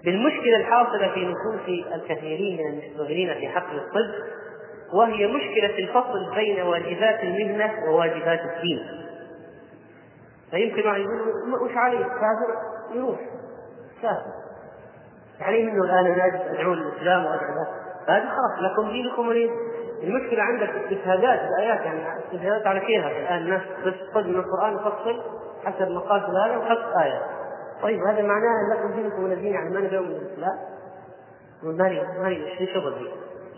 [0.04, 4.14] بالمشكلة الحاصلة في نفوس الكثيرين من المشتغلين في حقل الطب
[4.94, 8.86] وهي مشكلة الفصل بين واجبات المهنة وواجبات الدين.
[10.50, 12.56] فيمكن واحد يقول وش عليه؟ كافر؟
[12.94, 13.20] يروح.
[14.02, 14.35] كافر.
[15.40, 17.66] يعني منه الآن أنا أدعو الاسلام وأدعو
[18.08, 19.50] هذا خلاص لكم دينكم ولي
[20.02, 25.22] المشكلة عندك استشهادات بآيات يعني استشهادات على كيفك الآن الناس بس خذ من القرآن وفصل
[25.64, 27.20] حسب مقاصد هذا وحط آية.
[27.82, 30.58] طيب هذا معناه أن لكم دينكم ولا دين يعني ما نبي من الاسلام
[31.62, 33.08] مالي مالي إيش شغل؟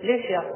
[0.03, 0.49] ليش يا أخي؟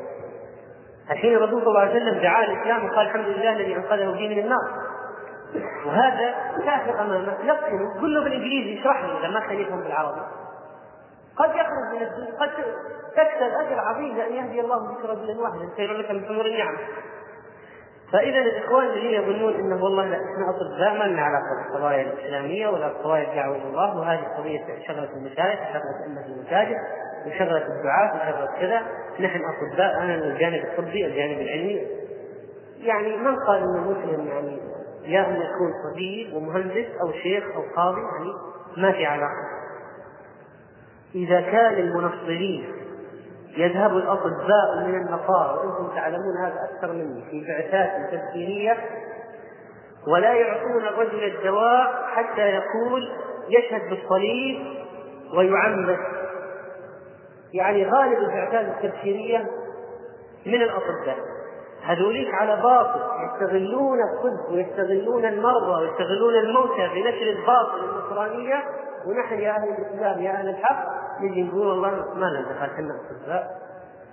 [1.11, 4.39] الحين الرسول صلى الله عليه وسلم دعا الإسلام وقال الحمد لله الذي أنقذه بي من
[4.39, 4.93] النار.
[5.87, 7.45] وهذا كافر أمامه.
[7.45, 10.21] لقنه قل له بالإنجليزي اشرح لي إذا ما كان يفهم بالعربي.
[11.37, 12.51] قد يخرج من الدين قد
[13.16, 15.68] تكسب أجر عظيم لأن يهدي الله بك رجلا واحدا.
[15.77, 16.77] خير لك من حمر النعم.
[18.12, 22.88] فاذا الإخوان الذين يظنون أنه والله لا إحنا اطباء ما لنا علاقه بالقضايا الإسلامية ولا
[22.88, 26.77] قضايا الدعوه إلى الله وهذه قضية شغلة المشايخ وشغله ائمه المساجد
[27.27, 28.83] وشغلة الدعاة وشغلة كذا.
[29.21, 31.87] نحن أطباء أنا الجانب الطبي الجانب العلمي.
[32.79, 34.59] يعني من قال إنه مسلم؟ يعني
[35.05, 38.33] يا أن يكون طبيب ومهندس أو شيخ أو قاضي يعني
[38.77, 39.62] ما في علاقة.
[41.14, 42.83] إذا كان المنصرين
[43.57, 48.77] يذهب الأطباء من النصارى وأنتم تعلمون هذا أكثر مني في بعثات تفسيرية
[50.07, 53.12] ولا يعطون الرجل الدواء حتى يقول
[53.48, 54.66] يشهد بالصليب
[55.37, 55.98] ويعمد.
[57.55, 59.46] يعني غالب البعثات التفسيرية
[60.46, 61.16] من الأطباء.
[61.83, 68.62] هذوليك على باطل يستغلون الطب ويستغلون المرضى ويستغلون الموتى بنشر الباطل النصرانية
[69.07, 72.94] ونحن يا أهل الإسلام يا أهل الحق نجي نقول والله ما لنا دخل إحنا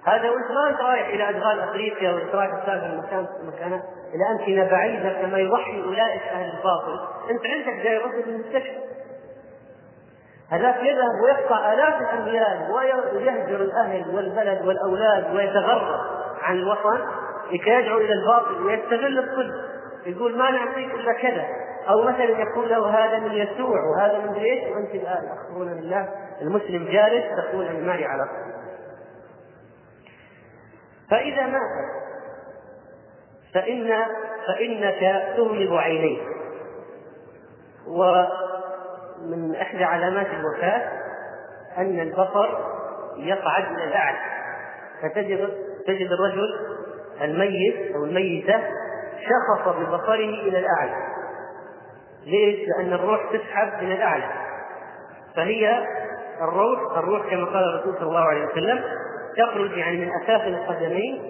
[0.03, 3.83] هذا وانت ما انت رايح إلى ادغال أفريقيا وانت رايح تسافر المكان مكانه.
[4.13, 6.99] إلى امكنه بعيدة كما يضحي أولئك أهل الباطل.
[7.29, 8.79] أنت عندك جاي رجل المستشفى
[10.49, 15.99] هذاك يذهب ويقطع آلاف الاميال ويهجر الأهل والبلد والأولاد ويتغرب
[16.41, 16.99] عن الوطن
[17.51, 19.51] لكي يدعو إلى الباطل ويستغل الطب
[20.05, 21.45] يقول ما نعطيك إلا كذا.
[21.89, 26.09] أو مثلا يقول له هذا من يسوع وهذا من إيش؟ وأنت الآن اخبرونا بالله.
[26.41, 28.49] المسلم جالس تقول أنا معي علاقة.
[31.11, 31.61] فإذا مات
[33.53, 34.05] فان
[34.47, 34.99] فإنك
[35.37, 36.21] تغلب عينيك
[37.87, 40.91] ومن إحدى علامات الوفاة
[41.77, 42.49] أن البصر
[43.17, 44.17] يقعد إلى الأعلى
[45.01, 45.49] فتجد
[45.87, 46.49] تجد الرجل
[47.21, 48.59] الميت أو الميتة
[49.19, 50.95] شخص ببصره إلى الأعلى
[52.25, 54.29] ليش؟ لأن الروح تسحب إلى الأعلى
[55.35, 55.85] فهي
[56.41, 58.83] الروح الروح كما قال الرسول صلى الله عليه وسلم
[59.37, 61.21] تخرج يعني من أسافل القدمين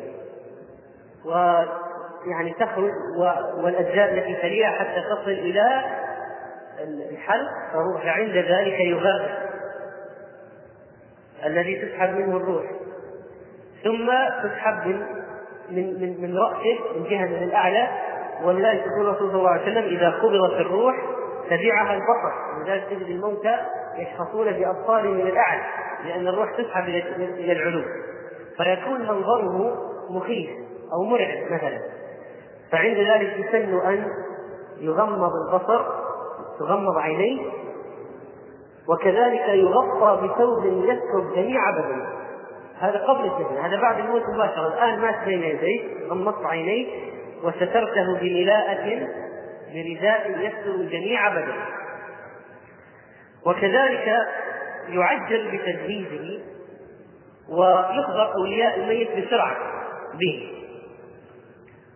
[1.26, 2.92] ويعني تخرج
[3.64, 5.84] والأجزاء التي تليها حتى تصل إلى
[7.12, 7.50] الحلق
[8.04, 9.50] فعند ذلك يغرق
[11.46, 12.64] الذي تسحب منه الروح.
[13.84, 14.12] ثم
[14.44, 15.06] تسحب من
[15.70, 17.88] من من, من رأسه من جهة من الأعلى
[18.44, 20.96] ولذلك يقول الرسول صلى الله عليه وسلم إذا قبضت الروح
[21.50, 22.60] تبعها البصر.
[22.60, 23.58] ولذلك تجد الموتى
[23.98, 25.62] يشخصون بأبصارهم من الأعلى
[26.06, 27.84] لأن الروح تسحب إلى العلو.
[28.58, 29.76] فيكون منظره
[30.10, 30.50] مخيف
[30.94, 31.80] أو مرعب مثلا.
[32.72, 34.06] فعند ذلك يسن أن
[34.80, 35.86] يغمض البصر
[36.60, 37.42] تغمض عينيه
[38.90, 42.10] وكذلك يغطى بثوب يستر جميع بدنه.
[42.80, 44.68] هذا قبل الدفن هذا بعد الموت مباشرة.
[44.68, 46.88] الآن مات بين يديه غمضت عينيه
[47.44, 49.08] وسترته بملاءة
[49.74, 51.79] برداء يستر جميع بدنه.
[53.46, 54.08] وكذلك
[54.88, 56.44] يعجل بتجهيزه
[57.50, 59.58] ويخبر أولياء الميت بسرعة
[60.14, 60.54] به.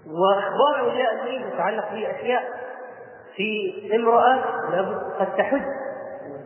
[0.08, 2.44] وإخبار أولياء الميت يتعلق بأشياء.
[3.36, 5.62] في امرأة لابد قد تحج.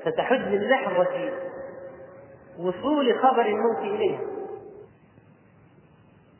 [0.05, 1.31] ستحج من لحظة
[2.59, 4.21] وصول خبر الموت إليها.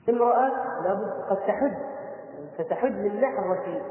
[0.10, 0.52] امرأة
[0.84, 1.74] لابد قد تحج.
[2.58, 3.82] ستحج من لحظة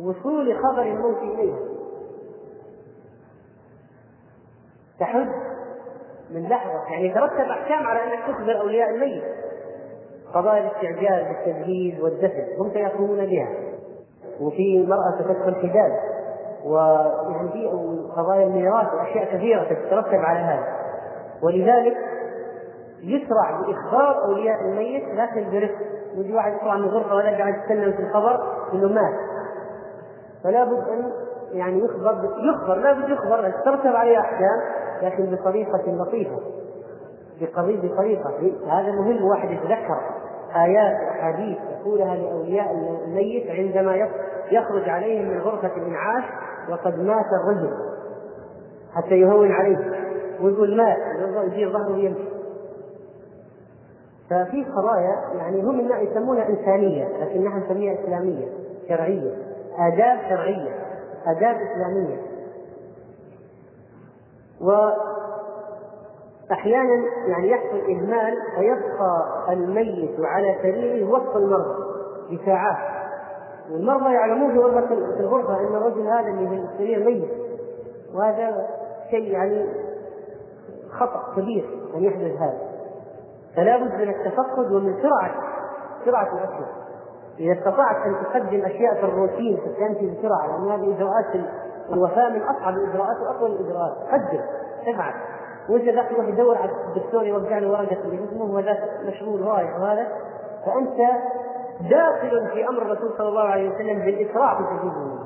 [0.00, 1.71] وصول خبر الموت إليها.
[5.02, 5.28] تحج
[6.30, 6.90] من لحظة.
[6.90, 9.22] يعني يترتب أحكام على أنك تخبر أولياء الميت.
[10.34, 13.48] قضايا الاستعجال بالتجهيز والدفن هم سيقومون بها.
[14.40, 15.92] وفي مرأة تدخل حجاب
[16.64, 17.68] ويعني في
[18.16, 20.66] قضايا الميراث وأشياء كثيرة تترتب على هذا.
[21.42, 21.96] ولذلك
[23.02, 25.92] يسرع بإخبار أولياء الميت لكن برفق.
[26.14, 28.40] يجي واحد يطلع من الغرفة ولا قاعد يتكلم في الخبر
[28.72, 29.14] إنه مات.
[30.44, 31.12] فلا بد أن
[31.52, 33.52] يعني يخبر يخبر لا بد يخبر.
[33.64, 34.81] ترتب عليه أحكام.
[35.02, 36.38] لكن بطريقة لطيفة.
[37.40, 38.30] بقضية بطريقة
[38.66, 40.00] هذا مهم واحد يتذكر
[40.56, 42.72] آيات أحاديث يقولها لأولياء
[43.06, 44.08] الميت عندما
[44.50, 46.24] يخرج عليهم من غرفة الإنعاش
[46.70, 47.74] وقد مات الرجل
[48.94, 49.78] حتى يهون عليه.
[50.40, 50.98] ويقول مات
[51.52, 52.32] يجي ظهره يمشي.
[54.30, 58.46] ففي قضايا يعني هم يسمونها إنسانية لكن نحن نسميها إسلامية
[58.88, 59.34] شرعية.
[59.78, 60.70] آداب شرعية
[61.26, 62.31] آداب إسلامية.
[66.50, 71.74] وأحيانا يعني يحصل إهمال فيبقى الميت على سريره وسط المرضى
[72.32, 72.92] بساعات.
[73.72, 77.30] والمرضى يعلمون غرفة في الغرفة أن الرجل هذا اللي في السرير ميت.
[78.14, 78.68] وهذا
[79.10, 79.66] شيء يعني
[80.90, 82.72] خطأ كبير أن يحدث هذا.
[83.56, 85.34] فلا بد من التفقد ومن سرعة
[86.04, 86.82] سرعة الأشياء
[87.40, 91.34] إذا استطعت أن تقدم أشياء في الروتين فتمشي بسرعة لأن هذه إجراءات
[91.90, 93.96] الوفاة من أصعب الإجراءات وأطول الإجراءات.
[94.12, 94.44] قدر
[94.86, 95.14] افعل
[95.68, 100.06] وانت ذاك يروح يدور على الدكتور يوقع له ورقة اللي اسمه وذاك مشغول رايح وهذا
[100.66, 100.96] فأنت
[101.90, 105.22] داخل في أمر الرسول صلى الله عليه وسلم بالاسراع في تجهيزه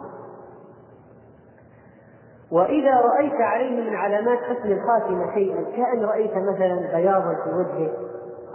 [2.53, 7.90] وإذا رأيت عليه من علامات حسن الخاتمة شيئا كأن رأيت مثلا بياضا في وجهه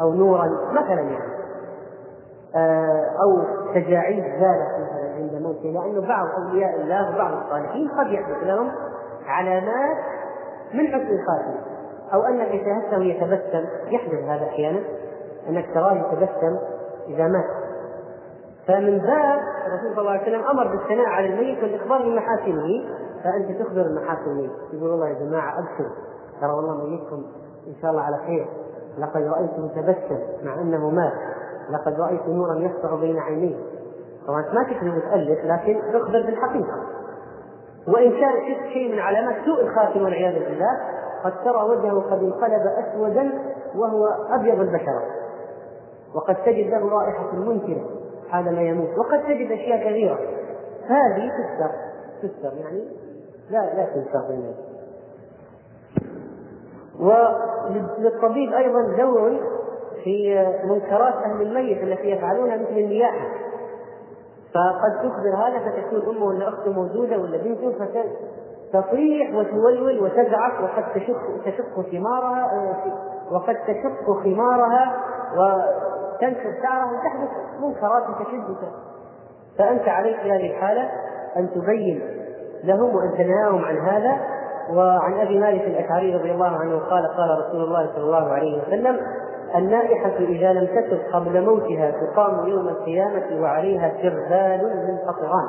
[0.01, 1.41] أو نورا مثلا يعني
[2.55, 4.80] آه، أو تجاعيد زالت
[5.21, 8.71] عند موته لأنه بعض أولياء الله وبعض الصالحين قد يحدث لهم
[9.25, 9.97] علامات
[10.73, 11.71] من حسن الخاتمه
[12.13, 13.65] أو انك شاهدته يتبسم.
[13.87, 14.79] يحدث هذا أحيانا.
[15.49, 16.57] انك تراه يتبسم
[17.07, 17.45] إذا مات.
[18.67, 22.67] فمن باب الرسول صلى الله عليه وسلم أمر بالثناء على الميت والاخبار بمحاسنه
[23.23, 25.95] فأنت تخبر بمحاسن الميت تقول والله يا جماعة ابشروا
[26.41, 27.25] ترى والله ميتكم
[27.67, 28.47] إن شاء الله على خير.
[28.97, 31.13] لقد رايته يتبسم مع أنه مات.
[31.69, 33.55] لقد رأيت نورا يسطع بين عينيه.
[34.27, 36.75] طبعا ما تكذب وتالف لكن اخبر بالحقيقة.
[37.87, 38.31] وإن كان
[38.73, 40.79] شيء من علامات سوء الخاتمه والعياذ بالله
[41.23, 43.31] قد ترى وجهه قد انقلب أسودا
[43.75, 45.03] وهو أبيض البشره
[46.15, 47.89] وقد تجد له رائحة منكرة
[48.29, 48.97] حالما يموت.
[48.97, 50.19] وقد تجد أشياء كثيرة.
[50.87, 51.71] هذه تستر.
[52.21, 52.83] تستر يعني
[53.49, 54.53] لا لا تنسى
[56.99, 59.39] وللطبيب أيضا دور
[60.03, 63.27] في منكرات أهل الميت التي يفعلونها مثل النياحه
[64.53, 67.71] فقد تخبر هذا فتكون أمه ولا أخته موجودة ولا بنته
[68.73, 72.47] فتطيح وتولول وتزعق وقد تشق تشق ثمارها
[73.31, 74.97] وقد تشق خمارها
[76.21, 77.29] تنشر شعره وتحدث
[77.61, 78.71] منكرات تشدك
[79.57, 80.89] فأنت عليك في هذه الحالة
[81.37, 82.01] أن تبين
[82.63, 84.17] لهم وأن تنهاهم عن هذا.
[84.69, 88.99] وعن أبي مالك الأشعري رضي الله عنه قال قال رسول الله صلى الله عليه وسلم
[89.55, 95.47] النائحة إذا لم تتب قبل موتها تقام يوم القيامة وعليها سربال من قطران.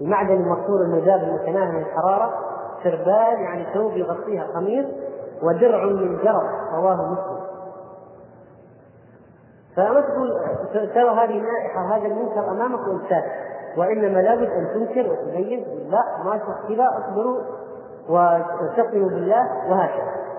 [0.00, 2.32] المعدن المكسور المذاب المتناهي من الحرارة
[2.84, 4.86] سربال يعني ثوب يغطيها قميص
[5.42, 7.40] ودرع من جرب رواه مسلم.
[9.76, 10.30] فما تقول
[10.72, 13.22] ترى هذه نائحة هذا المنكر أمامك وإنسان
[13.76, 17.40] وإنما لابد أن تنكر وتبين لا ما كذا اصبروا
[18.08, 20.29] واستقيموا بالله وهكذا.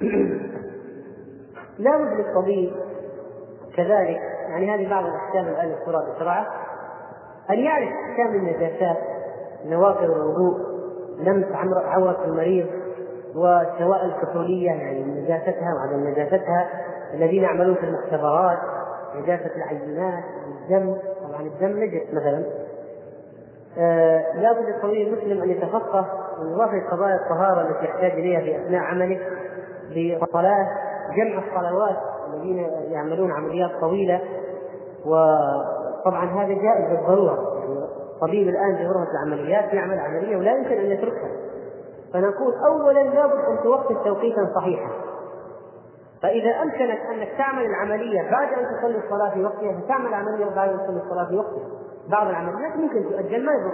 [1.78, 2.72] لابد للطبيب
[3.76, 6.46] كذلك يعني هذه بعض الأحكام الآن الصورة بسرعة
[7.50, 8.96] أن يعرف أحكام النجاسات
[9.66, 10.76] نواقض الوضوء
[11.18, 11.46] لمس
[11.86, 12.66] عورة المريض
[13.34, 16.70] والسوائل الكحوليه يعني نجاستها وعدم نجاستها
[17.14, 18.58] الذين يعملون في المختبرات
[19.14, 20.96] نجاسة العينات الدم
[21.28, 22.44] طبعا الدم نجس مثلا.
[23.78, 26.06] آه لابد للطبيب المسلم أن يتفقه
[26.38, 29.20] من قضايا الطهارة التي يحتاج إليها في أثناء عمله
[30.22, 30.66] بصلاة
[31.16, 31.96] جمع الصلوات
[32.28, 32.58] الذين
[32.90, 34.20] يعملون عمليات طويلة.
[35.06, 37.58] وطبعا هذا جائز بالضرورة.
[37.58, 37.84] يعني
[38.14, 41.30] الطبيب الآن في غرفة العمليات يعمل عملية ولا يمكن أن يتركها.
[42.12, 44.90] فنقول أولا لابد أن توقف توقيتا صحيحا.
[46.22, 50.78] فإذا أمكنك أنك تعمل العملية بعد أن تصلي الصلاة في وقتها فتعمل العملية بعد أن
[50.78, 51.68] تصلي الصلاة في وقتها.
[52.10, 53.72] بعض العمليات ممكن تؤجل ما يضر.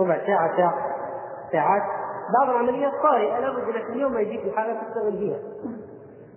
[0.00, 0.74] ربع ساعة ساعة
[1.52, 1.82] ساعات.
[2.40, 5.38] بعض العمليات طارئة لابد انك اليوم ما يجيك حاله تشتغل فيها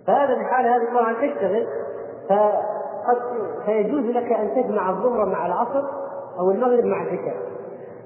[0.06, 1.66] فهذا الحاله هذه طبعا تشتغل
[2.28, 3.18] فقد
[3.64, 5.82] فيجوز لك أن تجمع الظهر مع العصر
[6.38, 7.36] أو المغرب مع العشاء.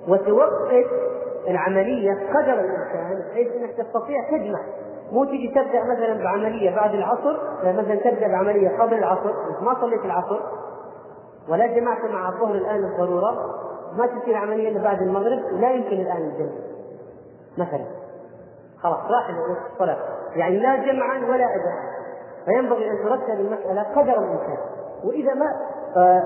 [0.08, 0.86] وتوقف
[1.48, 4.60] العملية قدر الامكان بحيث إنك تستطيع تجمع.
[5.12, 9.32] مو تجي تبدأ مثلا بعملية بعد العصر مثلا تبدأ بعملية قبل العصر
[9.62, 10.40] ما صليت العصر
[11.48, 13.32] ولا جمعت مع الظهر الآن الضرورة
[13.98, 16.75] ما تصير عملية إلا بعد المغرب لا يمكن الآن الجمع.
[17.58, 17.84] مثلا.
[18.82, 19.30] خلاص راح
[19.72, 19.96] الصلاة
[20.36, 21.96] يعني لا جمعا ولا أداء.
[22.44, 24.58] فينبغي أن ترتب المسألة قدر الإنسان
[25.04, 25.46] وإذا ما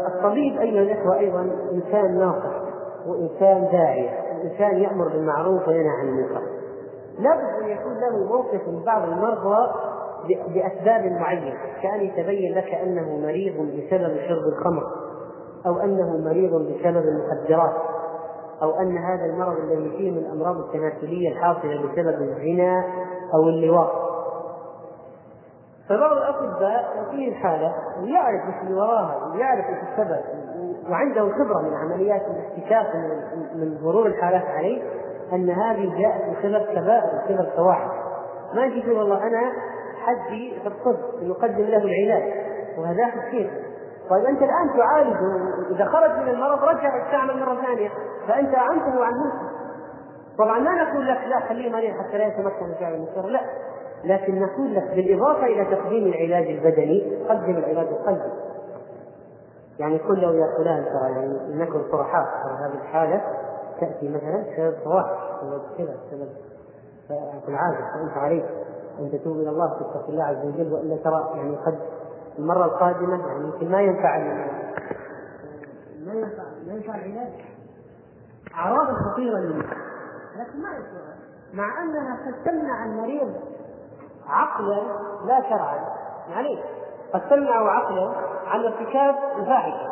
[0.06, 1.40] الطبيب أيها الإخوة أيضا
[1.72, 2.60] إنسان ناصح
[3.06, 4.10] وإنسان داعية.
[4.42, 6.42] إنسان يأمر بالمعروف وينهى عن المنكر.
[7.18, 9.72] لابد أن يكون له موقف من بعض المرضى
[10.28, 11.56] بأسباب معينة.
[11.82, 14.82] كأن يتبين لك أنه مريض بسبب شرب الخمر
[15.66, 17.74] أو أنه مريض بسبب المخدرات.
[18.62, 22.84] أو أن هذا المرض الذي فيه من الأمراض التناسلية الحاصلة بسبب الزنا
[23.34, 24.10] أو اللواط.
[25.88, 30.20] فبعض الأطباء فيه الحالة ويعرف إيش اللي وراها ويعرف إيش السبب
[30.90, 32.86] وعنده خبرة من عمليات الاستكشاف
[33.54, 34.82] من مرور الحالات عليه
[35.32, 37.90] أن هذه جاءت بسبب كبائر بسبب فواحش
[38.54, 39.52] ما يجي يقول والله أنا
[40.00, 42.32] حدي في الطب يقدم له العلاج
[42.78, 43.50] وهذا كيف
[44.10, 47.90] طيب أنت الآن تعالجه إذا خرج من المرض رجع يستعمل مرة ثانية
[48.28, 49.60] فأنت اعنته عن نفسه
[50.38, 53.40] طبعا لا نقول لك لا خليه مريض حتى لا يتمكن من فعل المنكر لا.
[54.04, 58.32] لكن نقول لك بالإضافة إلى تقديم العلاج البدني قدم العلاج القلبي.
[59.78, 63.20] يعني قل له يا فلان ترى يعني إنكم صرحاء ترى هذه الحالة
[63.80, 66.28] تأتي مثلا بسبب فواحش بسبب كذا بسبب
[67.48, 68.44] العاده فأنت عليك
[68.98, 71.78] أن تتوب إلى الله وتتقي الله عز وجل وإلا ترى يعني قد
[72.38, 74.18] المرة القادمة يعني يمكن ما ينفع
[76.06, 77.32] ما ينفع ما ينفع العلاج.
[78.54, 79.66] أعراض خطيرة للمرض.
[80.36, 80.68] لكن ما
[81.52, 83.34] مع أنها قد تمنع المريض
[84.28, 84.80] عقلا
[85.26, 86.00] لا شرعا.
[86.30, 86.60] معليش
[87.12, 88.14] قد تمنع عقلا
[88.46, 89.90] عن ارتكاب الفاحشه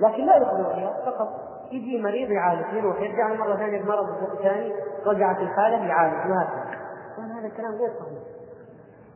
[0.00, 1.28] لكن لا يقبل فقط
[1.72, 4.06] يجي مريض يعالج يروح يرجع مرة ثانية بمرض
[4.42, 4.74] ثاني
[5.06, 6.74] رجعت الحالة يعالج وهكذا
[7.38, 8.43] هذا الكلام غير صحيح.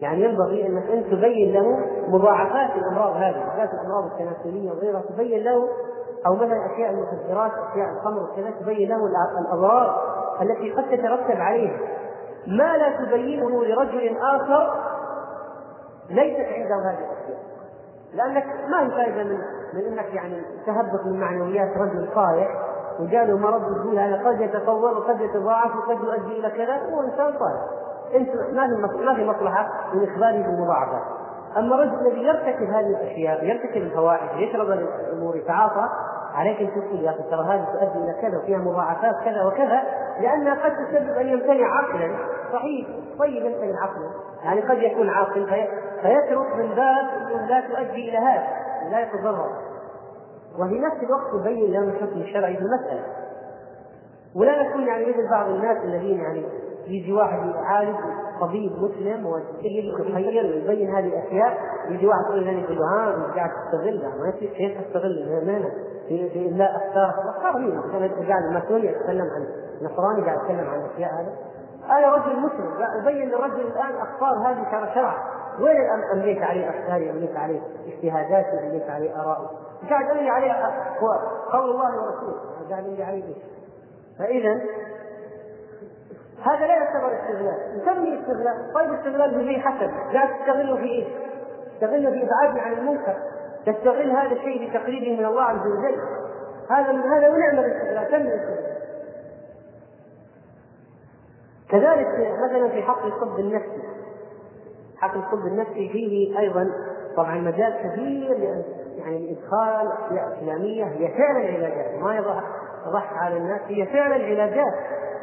[0.00, 1.78] يعني ينبغي انك انت تبين له
[2.08, 5.68] مضاعفات الأمراض هذه بالذات الأمراض التناسلية وغيرها تبين له
[6.26, 9.06] أو مثلا أشياء المخدرات أشياء الخمر وكذا تبين له
[9.40, 10.00] الأضرار
[10.42, 11.78] التي قد تترتب عليها.
[12.46, 14.74] ما لا تبينه لرجل آخر
[16.10, 17.38] ليست عنده هذه الأشياء.
[18.14, 19.38] لأنك ما هي فائده من
[19.74, 22.48] من إنك يعني تهبط من معنويات رجل صالح
[23.00, 27.87] وجاله مرض وتقول هذا قد يتطور وقد يتضاعف وقد يؤدي إلى كذا هو إنسان صالح.
[28.14, 31.02] أنت ما في ما في مصلحة من اخباره بالمضاعفات
[31.56, 35.88] أما الرجل الذي يرتكب هذه الأشياء يرتكب الفواحش يشرب الأمور يتعاطى
[36.34, 39.82] عليك أن تقول يا أخي ترى هذه تؤدي إلى كذا وفيها مضاعفات كذا وكذا
[40.20, 42.16] لأنها قد تسبب أن يمتنع عقلا.
[42.52, 42.86] صحيح.
[43.18, 44.10] طيب يمتنع عقلا.
[44.44, 45.68] يعني قد يكون عاقل في...
[46.02, 47.06] فيترك من باب
[47.48, 48.46] لا تؤدي إلى هذا.
[48.90, 49.50] لا يتضرر.
[50.58, 53.02] وفي نفس الوقت تبين له الحكم الشرعي في المسألة.
[54.36, 56.46] ولا نكون يعني مثل بعض الناس الذين يعني
[56.88, 57.96] يجي واحد يعالج
[58.40, 59.94] طبيب مسلم ويخير
[60.46, 61.58] ويبين هذه الأشياء
[61.88, 65.64] يجي واحد يقول له يقول ها انت قاعد تستغل ما كيف تستغل ما
[66.08, 67.80] في في لا افكار افكار مين؟
[68.28, 69.46] قاعد الماسوني يتكلم عن
[69.82, 71.32] نصراني قاعد يتكلم عن الأشياء هذا
[71.90, 75.14] أنا رجل مسلم أبين للرجل الآن افكار هذه شرع شرع
[75.60, 75.76] وين
[76.12, 79.46] امليت عليه أفكاري؟ امليت عليه اجتهاداتي؟ امليت عليه آرائي؟
[79.90, 80.52] قاعد أملي عليه
[81.52, 82.40] قول الله ورسوله.
[82.70, 83.34] قاعد أملي عليه؟
[84.18, 84.60] فاذا
[86.42, 87.56] هذا لا يعتبر استغلال.
[87.76, 88.72] نسمي استغلال.
[88.74, 89.90] طيب استغلال بشيء حسن.
[90.12, 91.06] لا تستغله في إيش؟
[91.74, 93.16] تستغله في ابعاد عن المنكر.
[93.66, 95.98] تستغل هذا الشيء لتقريبه من الله عز وجل.
[96.70, 98.10] هذا من هذا ونعم الاستغلال.
[98.10, 98.78] تم الاستغلال.
[101.70, 102.08] كذلك
[102.44, 103.82] مثلا في حق الطب النفسي.
[104.98, 106.70] حق الطب النفسي فيه أيضا
[107.16, 108.64] طبعا مجال كبير لأن
[108.98, 112.02] يعني لادخال اشياء إسلامية هي فعلا علاجات.
[112.02, 112.16] ما
[112.86, 114.74] يضح على الناس هي فعلا علاجات.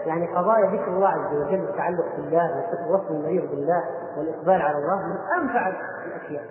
[0.06, 3.84] يعني قضايا ذكر الله عز وجل التعلق بالله ووصف المريض بالله
[4.18, 5.68] والإقبال على الله من أنفع
[6.06, 6.44] الأشياء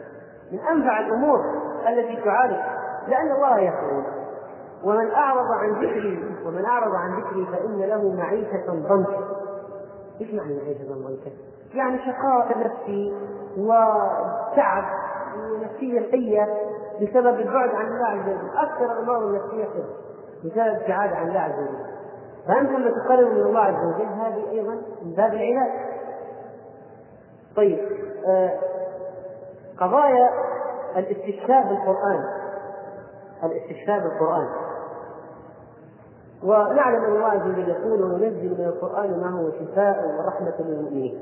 [0.52, 1.40] من أنفع الأمور
[1.88, 2.56] التي تعالج
[3.08, 4.04] لأن الله يقول
[4.84, 9.18] ومن أعرض عن ذكري ومن أعرض عن ذكري فإن له معيشة ضنكا.
[10.20, 11.30] إيش معنى معيشة ضنكا؟
[11.74, 13.14] يعني شقاء نفسي
[13.58, 14.84] وتعب
[15.36, 16.46] ونفسية سيئة
[17.02, 18.56] بسبب البعد عن الله عز وجل.
[18.56, 19.86] أكثر الامراض النفسية كذا
[20.44, 21.93] بسبب الابتعاد عن الله عز وجل.
[22.48, 25.70] فأنت لما تقرب من الله عز وجل هذه أيضا من باب العلاج.
[27.56, 27.78] طيب
[28.26, 28.50] آه
[29.80, 30.30] قضايا
[30.96, 32.24] الاستشفاء بالقرآن.
[33.44, 34.48] الاستشفاء بالقرآن.
[36.44, 41.20] ونعلم أن الله عز وجل يقول وننزل من القرآن ما هو شفاء ورحمة للمؤمنين.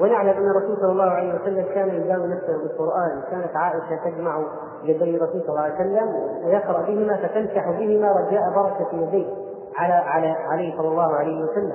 [0.00, 3.22] ونعلم أن الرسول صلى الله عليه وسلم كان يداوي نفسه بالقرآن.
[3.30, 4.44] كانت عائشة تجمع
[4.82, 6.08] يدي الرسول صلى الله عليه وسلم
[6.44, 9.47] ويقرأ بهما فتمسح بهما رجاء بركة يديه.
[9.78, 11.72] على على عليه صلى الله عليه وسلم.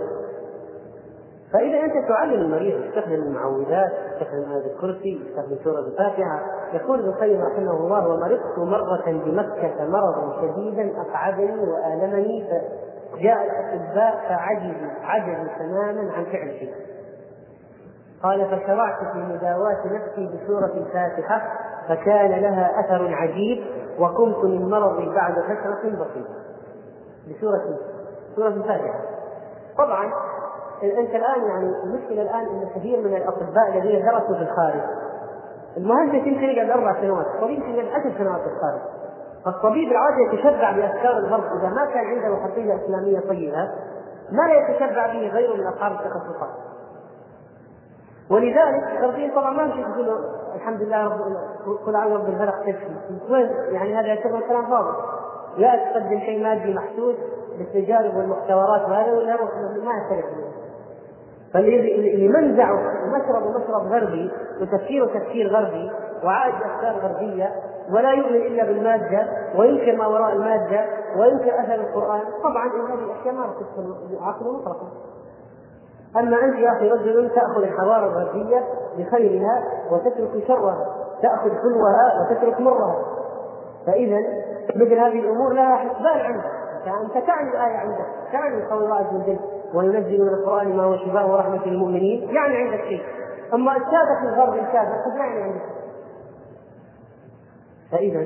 [1.54, 6.40] فإذا أنت تعلم المريض يستخدم المعوذات يستخدم هذا الكرسي يستخدم سورة الفاتحة
[6.74, 14.92] يقول ابن القيم رحمه الله ومرضت مرة بمكة مرضا شديدا أقعدني وآلمني فجاء الأطباء فعجزوا
[15.04, 16.74] عجزوا تماما عن فعل شيء.
[18.24, 21.42] قال فشرعت في مداواة نفسي بسورة الفاتحة
[21.90, 23.64] فكان لها أثر عجيب
[24.00, 26.36] وقمت من مرضي بعد فترة بسيطة.
[27.30, 27.78] بسورة
[28.36, 29.00] سورة الفاتحة.
[29.78, 30.14] طبعا
[30.84, 34.82] أنت الآن يعني المشكلة الآن إن كثير من الأطباء الذين درسوا في الخارج.
[35.78, 38.82] المهندس يمكن يقعد أربع سنوات، الطبيب يمكن يقعد عشر سنوات في الخارج.
[39.46, 43.70] فالطبيب العادي يتشبع بأفكار الغرب إذا ما كان عنده خلفيه إسلامية طيبة
[44.32, 46.50] ما يتشبع به غيره من اصحاب التخصصات.
[48.32, 50.18] ولذلك الغربيين طبعا ما يمكن يقولوا
[50.56, 51.20] الحمد لله رب
[51.86, 52.88] كل عام رب الفلق تكفي.
[53.72, 54.98] يعني هذا يعتبر كلام فاضي.
[55.58, 57.16] لا تقدم شيء مادي محسوس.
[57.58, 59.38] بالتجارب والمختبرات وهذا ولا
[59.84, 60.26] ما يختلف
[61.54, 64.32] فاللي منزعه مشرب مشرب غربي
[64.62, 65.92] وتفكيره تفكير غربي
[66.24, 67.52] وعائد أفكار غربية
[67.92, 70.86] ولا يؤمن إلا بالمادة وينكر ما وراء المادة
[71.18, 72.22] وينكر أثر القرآن.
[72.44, 74.88] طبعا هذه الأشياء ما تدخل عقله مطلقا
[76.18, 78.64] أما أنت يا أخي رجل تأخذ الحضاره الغربية
[78.98, 80.78] بخيرها وتترك شرها
[81.22, 83.06] تأخذ حلوها وتترك مرها.
[83.86, 84.18] فاذا
[84.76, 88.06] مثل هذه الأمور لها حسبان عندك انت تعني الآية عندك.
[88.32, 89.40] تعني قول الله عز وجل
[89.74, 92.30] وينزل من القرآن ما هو شفاء ورحمة للمؤمنين.
[92.30, 93.04] يعني عندك شيء.
[93.54, 95.62] أما استاذك الغرب الكافر قد يعني عندك.
[97.92, 98.20] فإذا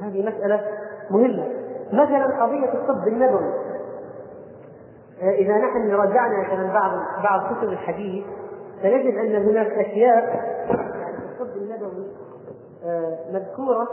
[0.00, 0.60] هذه مسألة
[1.10, 1.48] مهمة.
[1.92, 3.52] مثلا قضية الطب النبوي.
[5.22, 8.24] إذا نحن راجعنا مثلا بعض بعض كتب الحديث
[8.82, 10.24] سنجد أن هناك أشياء
[11.00, 12.06] يعني في الطب النبوي
[12.84, 13.88] آه، مذكورة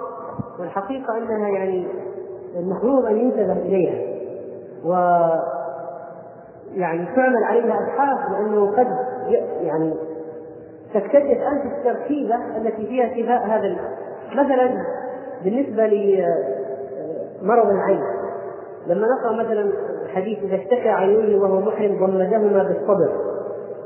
[0.59, 1.87] والحقيقة أنها يعني
[2.55, 4.17] المفروض أن ينتبه إليها.
[4.85, 4.91] و
[6.75, 8.87] يعني تعمل عليها أبحاث لأنه قد
[9.61, 9.93] يعني
[10.93, 13.77] تكتشف انت التركيبة التي فيها شفاء هذا
[14.33, 14.85] مثلا
[15.43, 18.03] بالنسبة لمرض العين.
[18.87, 19.71] لما نقرأ مثلا
[20.15, 23.09] حديث إذا اشتكى عينيه وهو محرم ضمدهما بالصبر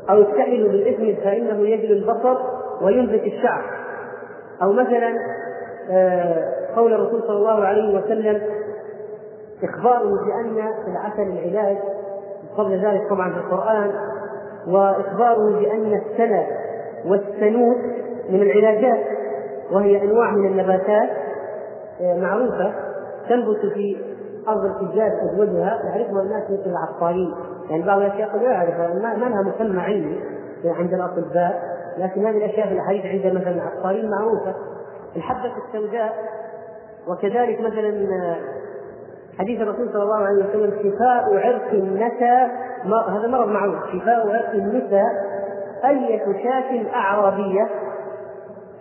[0.10, 2.38] أو يكتحل بالإثم فإنه يجل البصر
[2.82, 3.64] وينبت الشعر.
[4.62, 5.14] أو مثلا
[6.76, 8.42] قول الرسول صلى الله عليه وسلم
[9.64, 11.78] إخباره بأن العسل العلاج
[12.58, 13.92] قبل ذلك طبعا في القرآن
[14.68, 16.48] وإخباره بأن السنة
[17.06, 17.78] والسنوس
[18.30, 19.06] من العلاجات
[19.72, 21.10] وهي أنواع من النباتات
[22.02, 22.74] آه، معروفة
[23.30, 23.98] تنبت في
[24.48, 27.34] أرض الحجاز أزواجها يعرفها الناس مثل العطارين.
[27.70, 30.20] يعني بعض الأشياء قد لا يعرفها ما لها مسمى علمي
[30.66, 31.62] عند الأطباء
[31.98, 34.56] لكن هذه الأشياء في الحديث عند مثلا العطارين معروفة.
[35.16, 36.14] الحبة السوداء
[37.08, 38.36] وكذلك مثلا
[39.40, 42.50] حديث الرسول صلى الله عليه وسلم شفاء عرق النساء
[43.10, 45.32] هذا مرض معروف شفاء عرق النساء
[45.86, 47.70] أية شاة أعرابية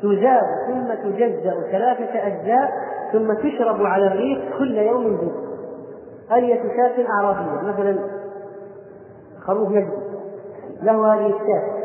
[0.02, 2.72] تزاد ثم تجزأ ثلاثة أجزاء
[3.12, 5.50] ثم تشرب على الريق كل يوم جزء
[6.34, 7.98] أية شاة أعرابية مثلا
[9.46, 10.10] خروف نجدي
[10.82, 11.80] له هذه الشاة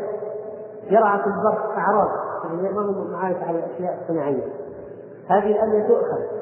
[0.90, 4.44] يرعى في البر أعراب ما هو معارف على الأشياء الصناعية
[5.28, 6.36] هذه الأمية تؤخذ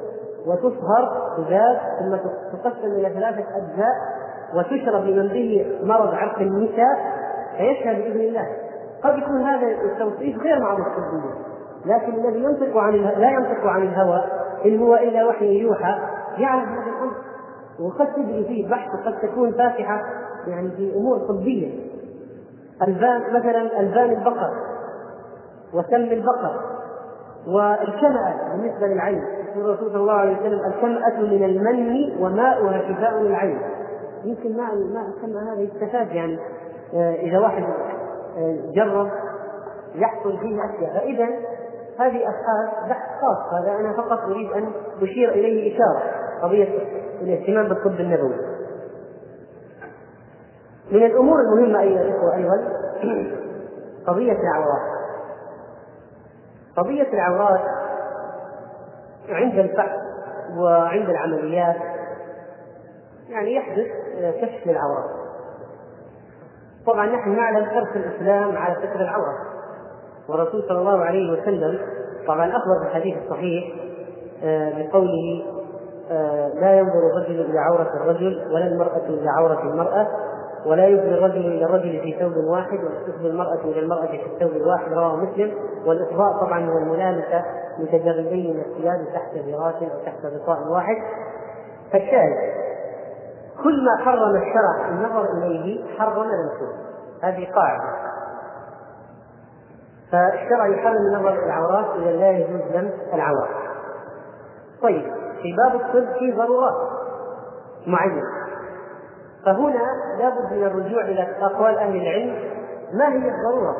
[0.46, 2.16] وتصهر تزاد ثم
[2.59, 3.94] تقسم إلى ثلاثة أجزاء
[4.55, 6.96] وتشرب لمن به مرض عرق النساء
[7.57, 8.46] فيشفى بإذن الله.
[9.05, 11.34] قد يكون هذا التوصيف غير معروف طبيا
[11.86, 14.24] لكن الذي ينطق عن لا ينطق عن الهوى
[14.64, 15.98] إن هو إلا وحي يوحى
[16.38, 17.14] يعلم هذا الأمر.
[17.80, 20.02] وقد تجري فيه بحث وقد تكون فاتحة
[20.46, 21.70] يعني في أمور طبية.
[22.82, 24.50] البان مثلا ألبان البقر.
[25.75, 26.61] وسم البقر.
[27.47, 29.22] والكمأة بالنسبة للعين.
[29.57, 33.59] يقول الرسول صلى الله عليه وسلم الكمأة من المن وماؤها شفاء للعين.
[34.25, 36.39] يمكن ماء ماء الكمأة هذا يستفاد يعني
[36.95, 39.11] آه، إذا واحد آه، جرب
[39.95, 40.95] يحصل فيه أشياء.
[40.95, 41.25] فإذا
[41.99, 43.62] هذه أبحاث بحث خاص.
[43.62, 44.72] هذا أنا فقط أريد أن
[45.03, 46.03] أشير إليه إشارة.
[46.43, 46.68] قضية
[47.22, 48.37] الاهتمام بالطب النبوي.
[50.93, 52.68] من الأمور المهمة أيها الإخوة أيضا
[54.07, 54.93] قضية العورات
[56.77, 57.61] قضية العورات
[59.29, 59.99] عند الفحص
[60.57, 61.77] وعند العمليات
[63.29, 63.87] يعني يحدث
[64.41, 65.11] كشف للعورات
[66.87, 69.39] طبعا نحن نعلم حرص الإسلام على ستر العوره
[70.29, 71.79] والرسول صلى الله عليه وسلم
[72.27, 73.64] طبعا أخبر في الحديث الصحيح
[74.45, 75.45] آه، بقوله
[76.11, 80.07] آه، لا ينظر الرجل إلى عورة الرجل ولا المرأة إلى عورة المرأة.
[80.66, 84.92] ولا يفضي الرجل إلى الرجل في ثوب واحد ولا المرأة إلى المرأة في الثوب الواحد
[84.92, 85.52] رواه مسلم.
[85.86, 87.44] والافضاء طبعا هو الملامسة
[87.78, 90.96] متجردين من الثياب تحت فراش أو تحت غطاء واحد.
[91.92, 92.54] فالشاهد
[93.64, 96.74] كل ما حرم الشرع النظر إليه حرم المكروه
[97.22, 98.04] هذه قاعدة.
[100.12, 103.48] فالشرع يحرم النظر إلى العورات إذا لا يجوز لمس العورات
[104.82, 105.02] طيب
[105.42, 106.74] في باب الطب في ضرورات
[107.86, 108.22] معينه
[109.45, 109.84] فهنا
[110.18, 112.34] لابد من الرجوع إلى أقوال أهل العلم.
[112.92, 113.76] ما هي الضرورة؟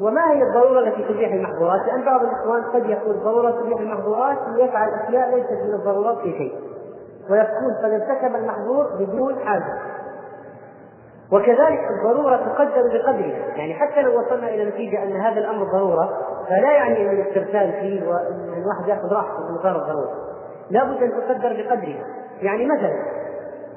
[0.00, 4.88] وما هي الضرورة التي تبيح المحظورات؟ لأن بعض الإخوان قد يقول ضرورة تبيح المحظورات ليفعل
[4.88, 6.54] أشياء ليست من الضرورات في شيء.
[7.30, 9.78] ويكون قد ارتكب المحظور بدون حاجة.
[11.32, 16.10] وكذلك الضرورة تقدر بقدرها يعني حتى لو وصلنا إلى نتيجة أن هذا الأمر ضرورة
[16.48, 20.14] فلا يعني أن الاسترسال فيه وأن الواحد يأخذ راحته بمقدار الضرورة.
[20.70, 22.04] لابد أن تقدر بقدرها
[22.42, 23.23] يعني مثلا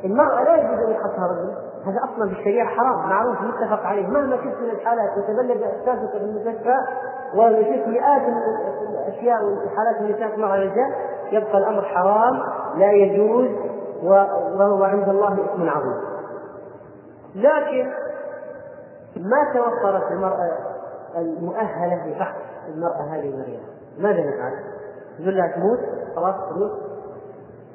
[0.06, 1.54] المرأة لا يجوز أن يخصها رجل.
[1.86, 3.10] هذا أصلا في الشريعة حرام.
[3.10, 4.08] معروف متفق عليه.
[4.08, 6.76] مهما شفت من الحالات يتبلد إحساسك في المستشفى
[7.36, 8.22] ويشوف مئات
[8.90, 10.94] الأشياء وحالات النساء مع الرجال
[11.32, 12.40] يبقى الأمر حرام
[12.76, 13.50] لا يجوز
[14.04, 16.02] وهو عند الله اسم عظيم.
[17.36, 17.92] لكن
[19.18, 20.52] ما توفرت المرأة
[21.18, 22.36] المؤهلة لفحص
[22.68, 23.64] المرأة هذه المريضة؟
[24.00, 24.54] ماذا نفعل؟
[25.20, 25.80] نقول لها تموت
[26.16, 26.87] خلاص تموت.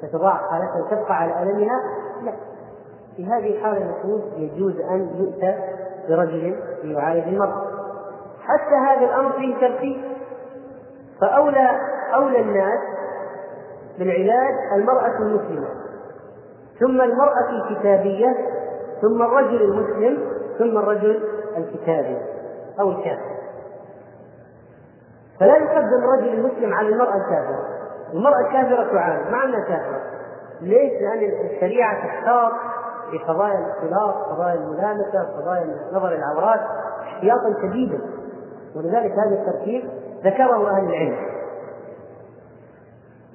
[0.01, 1.79] تتضاعف حالتها وتبقى على ألمها؟
[2.23, 2.33] لا.
[3.15, 5.57] في هذه الحالة المفروض يجوز أن يؤتى
[6.09, 7.63] برجل ليعالج المرض.
[8.41, 10.01] حتى هذا الأمر فيه ترتيب.
[11.21, 11.79] فأولى
[12.15, 12.79] أولى الناس
[13.99, 15.67] بالعلاج المرأة المسلمة.
[16.79, 18.35] ثم المرأة الكتابية
[19.01, 20.17] ثم الرجل المسلم
[20.59, 21.23] ثم الرجل
[21.57, 22.17] الكتابي
[22.79, 23.33] أو الكافر.
[25.39, 27.82] فلا يقدم الرجل المسلم على المرأة الكافرة.
[28.13, 30.01] المرأة الكافرة تعالج مع أنها كافرة.
[30.61, 32.51] ليش؟ لأن الشريعة تحتاط
[33.11, 36.59] في قضايا الاختلاط، قضايا الملامسة، قضايا نظر العورات
[37.01, 37.99] احتياطا شديدا.
[38.75, 39.89] ولذلك هذا الترتيب
[40.23, 41.33] ذكره أهل العلم.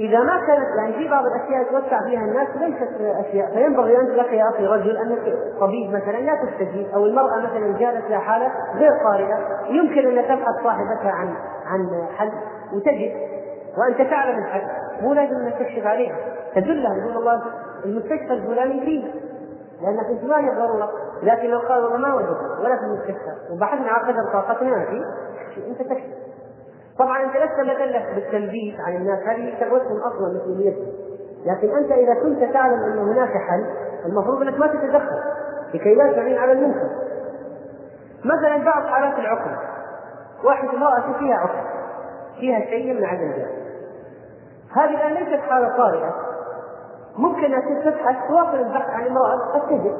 [0.01, 4.33] إذا ما كانت يعني في بعض الأشياء يتوسع فيها الناس ليست أشياء فينبغي أنت لك
[4.33, 8.91] يا أخي رجل أنك طبيب مثلا لا تستجيب أو المرأة مثلا جالت لها حالة غير
[9.05, 11.35] طارئة يمكن أن تبحث صاحبتها عن
[11.66, 12.33] عن حل
[12.72, 13.38] وتجد
[13.79, 14.62] وأنت تعلم الحل
[15.03, 16.16] مو لازم إنك تكشف عليها.
[16.55, 17.43] تدلها يقول الله
[17.85, 19.05] المستشفى الفلاني فيه.
[19.83, 20.91] لانك انت ما هي ضروره
[21.22, 23.53] لكن لو قال والله ما وجدنا ولا في المستشفى.
[23.53, 25.05] وبحثنا عن قدر طاقتنا ما
[25.68, 26.18] أنت تكشف.
[26.99, 29.18] طبعا أنت لست مكلف بالتنبيه عن الناس.
[29.18, 30.93] هذه شغلتهم أصلا مسؤوليتهم
[31.47, 33.66] لكن أنت إذا كنت تعلم أن هناك حل
[34.07, 35.18] المفروض أنك ما تتدخل.
[35.74, 36.89] لكي لا تعين على المنكر.
[38.24, 39.51] مثلا بعض حالات العقم
[40.45, 41.68] واحد امرأة فيها عقم
[42.41, 43.57] فيها شيء يمنع الانجاب
[44.77, 46.14] هذه الآن ليست حالة طارئة.
[47.19, 49.97] ممكن أن تبحث تواصل البحث عن امرأة قد تجد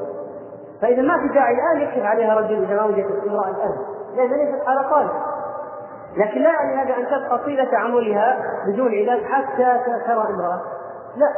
[0.83, 3.77] فإذا ما في داعي الآن يكشف عليها رجل إذا ما وجدت امرأة الآن.
[4.17, 5.25] لأنها ليست حالة طارئة.
[6.17, 10.61] لكن لا يعني هذا أن تبقى طيلة عمرها بدون علاج حتى ترى امرأة.
[11.17, 11.33] لا.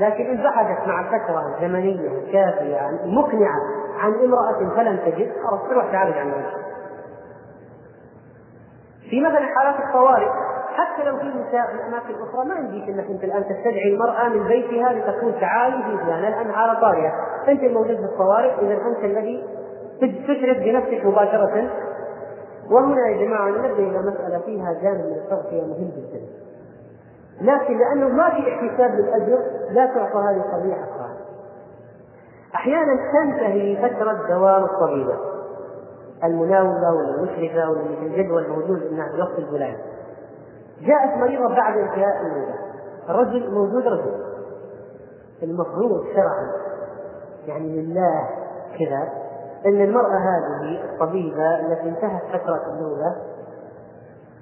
[0.00, 3.60] لكن إن بحثت مع فترة زمنية كافية مقنعة
[3.98, 6.32] عن امرأة فلم تجد خلاص تروح تعالج عن.
[9.10, 10.28] في مثلا حالات الطوارئ
[10.76, 14.48] حتى لو في نساء في الاماكن الاخرى ما يمديك إنك أنت الآن تستدعي المرأة من
[14.48, 17.12] بيتها لتكون تعالي في فلان الان حاله طارئه
[17.48, 19.44] أنت الموجود في الطوارئ إذا أنت الذي
[20.00, 21.70] تشرف بنفسك مباشرة.
[22.70, 26.20] وهنا يا جماعة ننبه إلى مسألة فيها جانب من التغطيه مهم جدا.
[27.40, 29.38] لكن لأنه ما في احتساب للأجر
[29.70, 31.16] لا تعطى هذه حقها
[32.54, 35.16] أحيانا تنتهي فترة دوام الطبيبه
[36.24, 39.95] المناوبه ولا المشرفه ولا في الجدول الموجود في الوقت الفلاني
[40.80, 42.54] جاءت مريضة بعد انتهاء المدة
[43.08, 44.14] الرجل موجود رجل.
[45.42, 46.50] المفروض شرعا.
[47.46, 48.28] يعني لله
[48.78, 49.08] كذا.
[49.66, 53.16] إن المرأة هذه الطبيبة التي انتهت فترة النوبة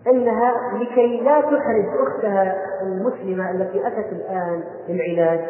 [0.07, 5.41] إنها لكي لا تحرج أختها المسلمة التي أتت الآن للعلاج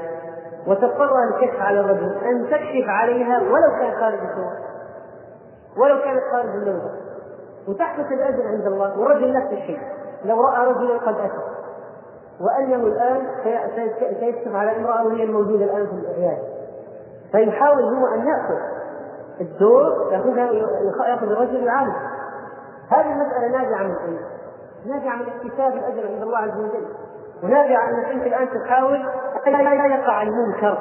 [0.66, 4.52] وتضطر الكشف على الرجل أن تكشف عليها ولو كان خارج الصور
[5.76, 6.90] ولو كانت خارج النوبة
[7.68, 9.80] وتحدث الأجر عند الله والرجل نفس الشيء
[10.24, 11.54] لو رأى رجلا قد اتى
[12.40, 13.26] وأنه الآن
[14.20, 16.42] سيكشف على امرأة وهي الموجودة الآن في العياده
[17.32, 18.58] فيحاول هو أن يأخذ
[19.40, 20.52] الدور يأخذها
[21.08, 21.94] يأخذ الرجل العالم
[22.90, 24.18] هذه المسألة نابعة من اين؟
[24.86, 26.86] نابعة من اكتساب الأجر عند الله عز وجل.
[27.42, 29.04] ونابعة انك انت الآن تحاول
[29.46, 30.78] لا يقع المنكر.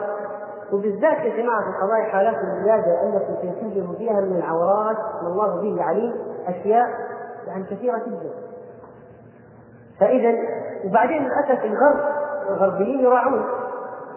[0.74, 6.14] وبالذات يا جماعة في قضايا حالات الولاده التي تنتج فيها من العورات والله به عليم
[6.48, 6.88] أشياء
[7.48, 8.32] يعني كثيرة جدا.
[10.00, 10.34] فإذا
[10.86, 12.00] وبعدين للاسف الغرب
[12.50, 13.46] الغربيين يراعون.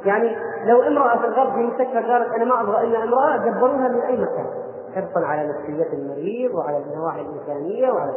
[0.04, 4.00] يعني لو امرأة في الغرب في مستشفى قالت أنا ما أبغى إلا امرأة جبروها من
[4.00, 4.46] أي مكان؟
[4.94, 8.12] حرصا على نفسية المريض وعلى النواحي الإنسانية وعلى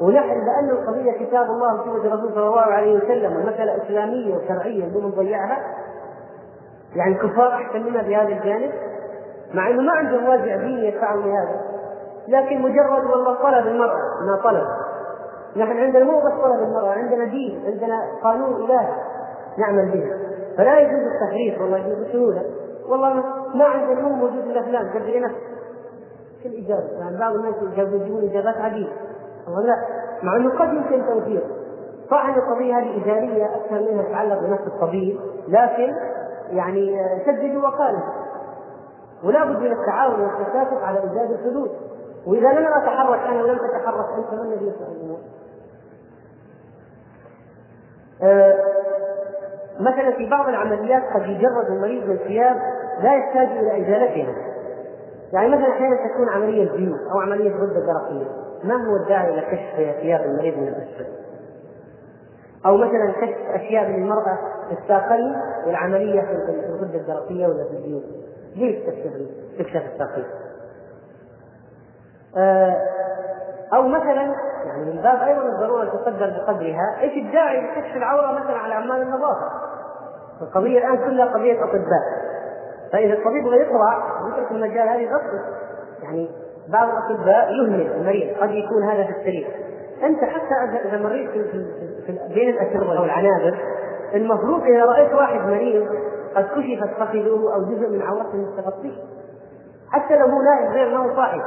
[0.00, 5.04] ونحن لأن القضية كتاب الله وسنه الرسول صلى الله عليه وسلم والمساله إسلامية وشرعية بدون
[5.04, 5.58] نضيعها
[6.96, 8.72] يعني الكفار احسن بهذا الجانب
[9.54, 11.60] مع إنه ما عندهم وازع ديني يدفعهم لهذا.
[12.28, 14.66] لكن مجرد والله طلب المرأة ما طلب.
[15.56, 18.88] نحن عندنا مو بس طلب المرأة عندنا دين عندنا قانون إلهي
[19.58, 20.04] نعمل به.
[20.56, 22.42] فلا يجوز التحريف والله يجوز بسهولة
[22.88, 23.14] والله
[23.54, 25.36] ما عندنا مو موجود إلا فلان قدر نفسه.
[26.42, 26.88] كل إجابة.
[27.00, 28.92] يعني بعض الناس يجيبون إجابات عجيبة
[29.46, 29.76] والله لا.
[30.22, 31.42] مع أنه قد يمكن توفير
[32.10, 35.20] صح أن القضية هذه إدارية أكثر منها تتعلق بنفس الطبيب.
[35.48, 35.94] لكن
[36.50, 38.00] يعني سددوا وقالوا.
[39.24, 41.70] ولا بد من التعاون والتكاتف على إيجاد الحدود.
[42.26, 45.18] وإذا لم أتحرك أنا ولم أتحرك أنت ما الذي يفعل الأمور؟
[48.22, 48.58] آه
[49.80, 52.56] مثلا في بعض العمليات قد يجرد المريض من ثياب
[53.02, 54.34] لا يحتاج إلى إزالتها.
[55.32, 58.26] يعني مثلا أحيانا تكون عملية جيوب أو عملية غدة درقيه،
[58.64, 61.06] ما هو الداعي إلى كشف ثياب المريض من الأسفل؟
[62.66, 65.34] أو مثلا كشف اشياء من المرأة في الساقين
[65.66, 66.32] والعملية في
[66.68, 68.02] الغدة الدرقيه ولا في الجيوب.
[68.56, 69.12] ليش تكشف
[69.58, 70.24] تكشف الساقين؟
[72.36, 72.76] آه
[73.72, 74.34] أو مثلا
[74.66, 79.50] يعني من باب أيضا الضرورة تقدر بقدرها، إيش الداعي لكشف العورة مثلا على عمال النظافة؟
[80.42, 82.30] القضية الآن كلها قضية أطباء.
[82.92, 85.40] فإذا الطبيب يبغى يطلع يترك المجال هذه غصب
[86.02, 86.30] يعني
[86.68, 89.48] بعض الأطباء يهمل المريض قد يكون هذا في السرير.
[90.02, 91.66] أنت حتى اذا مريت في,
[92.34, 93.58] بين الأسرة أو العنابر
[94.14, 95.88] المفروض إذا رأيت واحد مريض
[96.36, 98.96] قد كشفت فخذه أو جزء من عورته تغطيه.
[99.92, 101.40] حتى لو هو نائم غير انه صاحي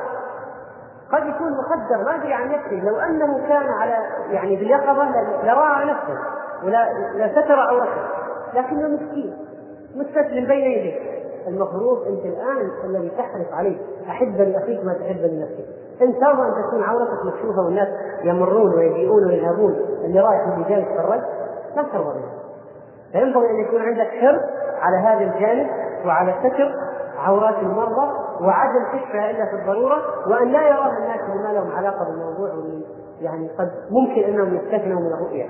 [1.14, 3.96] قد يكون مقدر ما أدري عن نفسه لو أنه كان على
[4.32, 5.06] يعني باليقظة
[5.44, 6.18] لراعى نفسه
[6.64, 8.02] ولا لستر عورته
[8.54, 9.38] لكنه مسكين
[9.96, 11.14] مستسلم بين يديه.
[11.48, 13.78] المفروض أنت الآن الذي تحرص عليه.
[14.10, 15.66] أحب لاخيك ما تحب لنفسك
[16.02, 17.88] إن ترضى أن تكون عورتك مكشوفة والناس
[18.24, 19.76] يمرون ويجيئون ويذهبون.
[20.04, 21.22] اللي رايح من رجال يتفرج
[21.76, 22.20] لا ترضى
[23.12, 24.42] فينبغي أن يكون عندك حرص
[24.82, 25.68] على هذا الجانب
[26.06, 26.74] وعلى ستر
[27.24, 28.12] عورات المرضى
[28.42, 29.98] وعدم كشفها إلا في الضرورة
[30.28, 32.50] وأن لا يراها الناس بما لهم علاقة بالموضوع
[33.22, 35.50] يعني قد ممكن إنهم يستثنوا من الرؤيه.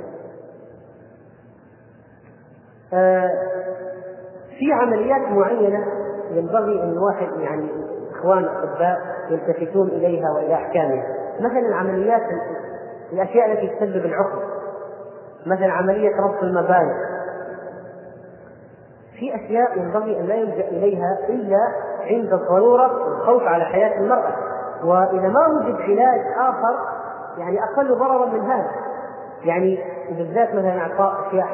[2.94, 3.30] آه
[4.60, 5.86] في عمليات معينة
[6.30, 7.70] ينبغي أن الواحد يعني
[8.12, 8.98] اخوان الأطباء
[9.30, 11.04] يلتفتون إليها وإلى أحكامها،
[11.40, 12.22] مثلا عمليات
[13.14, 14.40] الأشياء التي تسبب العقم
[15.46, 17.13] مثلا عملية ربط المباني.
[19.24, 21.58] في أشياء ينبغي أن لا يلجأ إليها إلا
[22.02, 24.34] عند الضروره والخوف على حياة المرأة.
[24.84, 26.80] وإذا ما وجد علاج آخر
[27.38, 28.72] يعني أقل ضررا من هذا.
[29.44, 31.48] يعني بالذات مثلا إعطاء أشياء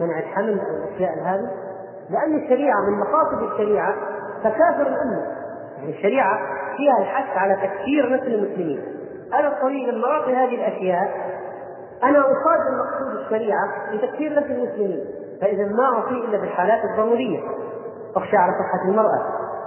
[0.00, 1.50] منع الحمل أو الأشياء هذه
[2.10, 3.94] لأن الشريعة من مقاصد الشريعة
[4.40, 5.26] تكاثر الأمة.
[5.78, 6.38] يعني الشريعة
[6.76, 8.82] فيها الحث على تكثير نسل المسلمين.
[9.34, 11.10] أنا الطريق لما هذه الأشياء
[12.02, 15.25] أنا أصادم مقصود الشريعة لتكثير نسل المسلمين.
[15.40, 17.40] فإذا ما أعطي إلا في الحالات الضرورية.
[18.16, 19.22] أخشى على صحة المرأة.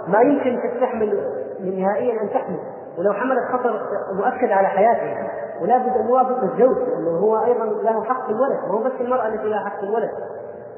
[0.07, 1.23] ما يمكن تستحمل
[1.59, 2.59] نهائيا أن تحمل.
[2.97, 3.81] ولو حملت خطر
[4.13, 8.59] مؤكد على حياتها ولا بد أن يوافق الزوج لأنه هو أيضا له حق في الولد
[8.69, 10.09] وهو بس المرأة التي لها حق في الولد.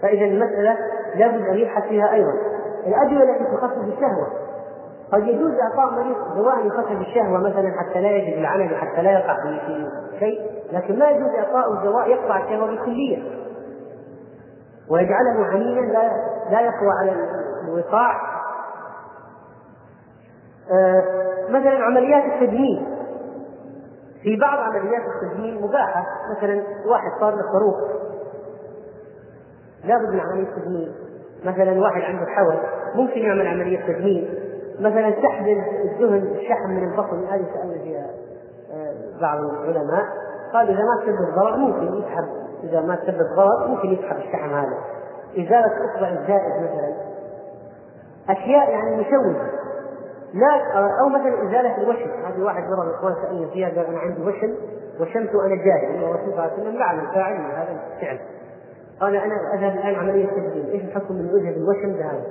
[0.01, 0.77] فإذا المسألة
[1.15, 2.33] لابد أن يبحث فيها أيضا.
[2.87, 4.27] الأدوية التي تخفف الشهوة.
[5.13, 9.35] قد يجوز إعطاء مريض دواء يخفف الشهوة مثلا حتى لا يجد العنب حتى لا يقع
[9.43, 9.87] في
[10.19, 13.23] شيء لكن ما يجوز إعطاء دواء يقطع الشهوة بالكلية
[14.91, 16.11] ويجعله عنينا لا
[16.51, 17.15] لا يقوى على
[17.67, 18.21] الوقاع.
[20.71, 21.03] آه
[21.49, 22.87] مثلا عمليات التجميل.
[24.23, 26.05] في بعض عمليات التجميل مباحة.
[26.37, 27.75] مثلا واحد صار له صاروخ
[29.83, 30.91] لابد من عملية تجميل.
[31.45, 32.55] مثلا واحد عنده حول
[32.95, 34.39] ممكن يعمل عملية تجميل.
[34.79, 35.47] مثلا سحب
[35.85, 37.27] الدهن الشحم من البطن.
[37.27, 38.09] هذه سألنا فيها
[38.73, 40.05] آه، بعض العلماء.
[40.53, 42.25] قال إذا ما تسبب ضرر ممكن يسحب.
[42.63, 44.77] إذا ما تسبب ضرر ممكن يسحب الشحم هذا.
[45.33, 46.93] إزالة إصبع الزائد مثلا.
[48.29, 49.49] أشياء يعني مشوهة.
[50.33, 52.09] لا أو مثلا إزالة الوشم.
[52.25, 54.55] هذه واحد مرة من الإخوان سألني فيها قال أنا عندي وشم.
[54.99, 56.03] وشمت وأنا جاهل.
[56.03, 58.19] الرسول صلى الله عليه وسلم لعن الفاعل هذا الفعل.
[59.01, 62.23] قال أنا أذهب الآن عملية تجميل، إيش الحكم من وجه الوشم؟ بهذا؟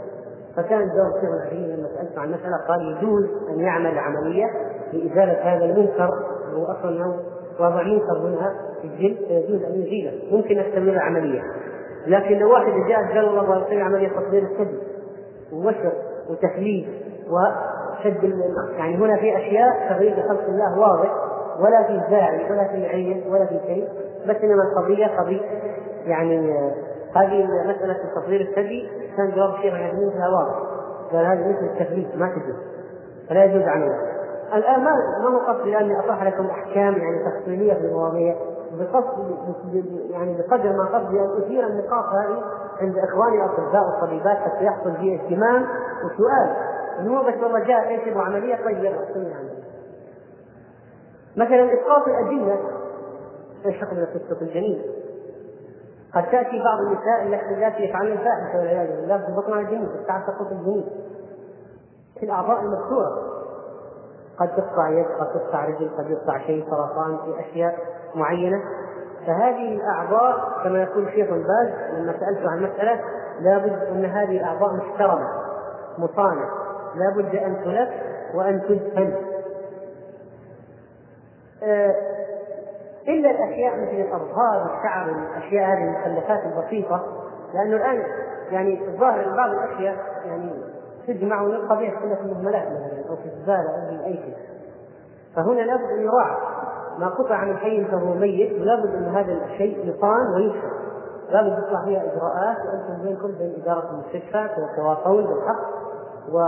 [0.56, 4.46] فكان جواب الشيخ الحكيم لما سالته عن المساله قال يجوز أن يعمل عملية
[4.92, 6.10] لإزالة هذا المنكر.
[6.54, 7.16] هو أصلا
[7.58, 11.42] هو وضع منكر هنا في الجلد فيجوز ان يزيله، ممكن يستمر العملية.
[12.06, 14.78] لكن لو واحد جاء قال والله يسوي عملية تطهير الثدي
[15.52, 15.92] ووشر
[16.30, 16.86] وتخليف
[17.30, 18.34] وشد
[18.76, 21.14] يعني هنا في أشياء تغيير خلق الله واضح
[21.60, 23.88] ولا في داعي ولا في عين ولا في شيء
[24.28, 25.40] بس إنما القضية قضية.
[26.06, 26.52] يعني
[27.16, 28.88] هذه مسألة تصوير الثدي.
[29.16, 30.70] كان جواب الشيخ فيها واضح.
[31.12, 32.56] قال هذه مثل التكليف ما تجوز.
[33.28, 34.19] فلا يجوز عملها
[34.54, 34.90] الآن ما
[35.22, 38.36] ما هو قصدي أني أطرح لكم أحكام يعني تفصيلية في المواضيع.
[38.72, 42.42] بقصد يعني بقدر ما قصدي أن أثير النقاط هذه
[42.80, 45.66] عند إخواني الأطباء والطبيبات حتى يحصل فيه اهتمام
[46.04, 46.56] وسؤال.
[46.98, 49.60] إن هو بس والله جاء إيش يبغى عملية طيب سوي عملية
[51.36, 52.58] مثلا إسقاط الأدلة.
[53.66, 54.82] إيش حكم تسقط الجنين؟
[56.14, 59.26] قد تأتي بعض النساء التي يفعلن الفاحشة والعياذ بالله.
[59.26, 59.88] في بطنها الجنين.
[60.00, 60.84] تستعد سقوط الجنين.
[62.20, 63.39] في الأعضاء المكسوره
[64.40, 67.78] قد تقطع يد قد تقطع رجل قد يقطع شيء سرطان في أشياء
[68.14, 68.62] معينة.
[69.26, 73.00] فهذه الأعضاء كما يقول شيخ الباز لما سالته عن المساله
[73.40, 75.28] لابد أن هذه الأعضاء محترمة
[75.98, 76.48] مصانه
[76.94, 77.88] لابد أن تلف
[78.34, 79.14] وأن تدفن.
[81.62, 81.94] آه
[83.08, 87.02] إلا الأشياء مثل الأظهار والشعر والأشياء هذه المخلفات البسيطة
[87.54, 88.02] لأنه الآن
[88.50, 90.52] يعني الظاهر بعض الأشياء يعني
[91.06, 94.36] تجمع ويبقى بها في المهملات مثلا أو في الزبالة أو في أي شيء.
[95.36, 96.36] فهنا لابد أن يراعى
[96.98, 100.70] ما قطع من حي فهو ميت ولابد أن هذا الشيء يصان ويدفن
[101.30, 105.80] لابد يطلع فيها إجراءات وأنتم بينكم بين إدارة المستشفى تتواصون بالحق
[106.32, 106.38] و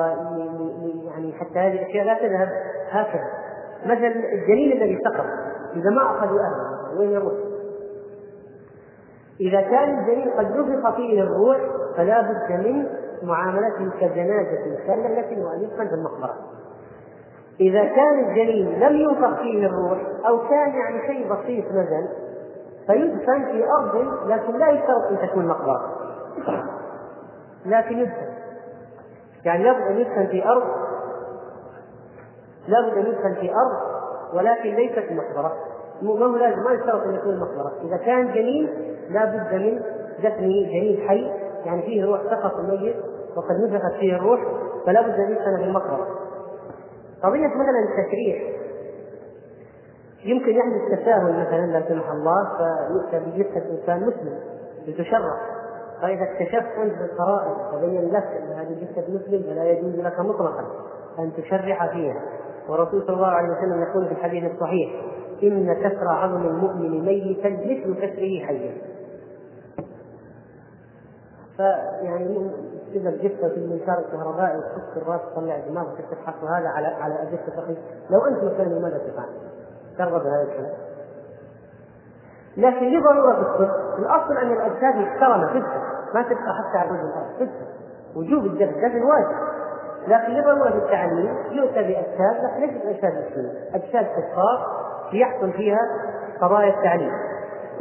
[1.11, 2.49] يعني حتى هذه الأشياء لا تذهب
[2.91, 3.25] هكذا.
[3.85, 5.27] مثلا الجنين الذي سقط
[5.77, 7.33] إذا ما أخذوا أهله وين يروح؟
[9.41, 11.59] إذا كان الجنين قد نفخ فيه الروح
[11.97, 12.87] فلا بد من
[13.23, 16.35] معاملته كجنازة كاملة وأن في المقبرة.
[17.61, 22.09] إذا كان الجنين لم ينفخ فيه الروح أو كان يعني شيء بسيط نزل
[22.87, 23.97] فيدفن في أرض
[24.27, 25.97] لكن لا يشترط أن تكون مقبرة.
[27.67, 28.33] لكن يدفن.
[29.45, 30.63] يعني لابد أن يدفن في أرض
[32.69, 33.93] لابد أن يدفن في أرض
[34.35, 35.53] ولكن ليست مقبرة
[36.03, 38.69] ما هو لازم ما يشترط أن يكون مقبرة إذا كان جنين
[39.11, 39.83] لا بد من
[40.19, 41.31] دفنه جنين حي
[41.65, 42.97] يعني فيه روح سقط الميت
[43.37, 44.41] وقد نفخت فيه الروح
[44.87, 46.07] فلا بد أن يدفن في المقبرة.
[47.23, 48.53] قضية مثلا التشريح.
[50.25, 54.39] يمكن يحدث تساهل مثلا لا سمح الله فيؤتى بجثة إنسان مسلم
[54.87, 55.53] لتشرح.
[56.03, 60.65] فإذا اكتشفت أنت بالقرائن تبين لك أن هذه جثة مسلم فلا يجوز لك مطلقا
[61.19, 62.23] أن تشرح فيها.
[62.69, 65.03] والرسول صلى الله عليه وسلم يقول في الحديث الصحيح
[65.43, 68.73] إن كسر عظم المؤمن ميتا مثل كسره حيا.
[71.57, 72.51] فيعني
[72.95, 77.77] إذا الجثة في المنشار الكهربائي وتفك الراس تطلع الدماغ وتفتح هذا على على أجهزة أخي
[78.11, 79.29] لو أنت مكانه ماذا تفعل؟
[79.99, 80.73] ترغب هذا الكلام.
[82.57, 85.83] لكن لضرورة الصدق الأصل أن الأجساد محترمة تدفن
[86.15, 87.67] ما تبقى حتى على وجه الأرض تدفن
[88.17, 89.37] وجوب الدفن دفن واجب
[90.09, 92.45] لكن لضرورة التعليم يؤتى بأجساد.
[92.59, 93.53] لكن ليست أجساد مسلمة.
[93.75, 94.83] أجساد كفار
[95.13, 95.79] يحصل فيها
[96.41, 97.13] قضايا التعليم.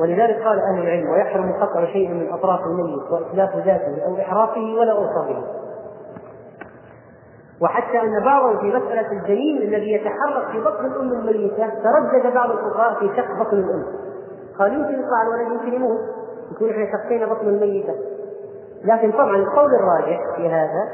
[0.02, 4.94] ولذلك قال أهل العلم ويحرم قطع شيء من أطراف الميت وإتلاف ذاته أو إحراقه ولا
[4.94, 5.44] به.
[7.62, 13.00] وحتى أن بعضهم في مسألة الجنين الذي يتحرك في بطن الأم الميتة تردد بعض الفقهاء
[13.00, 13.86] في شق بطن الأم.
[14.60, 16.00] قال يمكن يطلع الولد يمكن يموت
[16.52, 17.94] يكون إحنا شقينا بطن الميتة.
[18.84, 20.90] لكن طبعا القول الراجح في هذا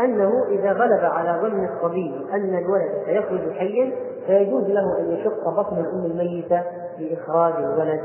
[0.00, 3.92] أنه إذا غلب على ظن الطبيب أن الولد سيخرج حيا
[4.26, 6.62] فيجوز له أن يشق بطن الأم الميتة
[6.98, 8.00] لإخراج الولد.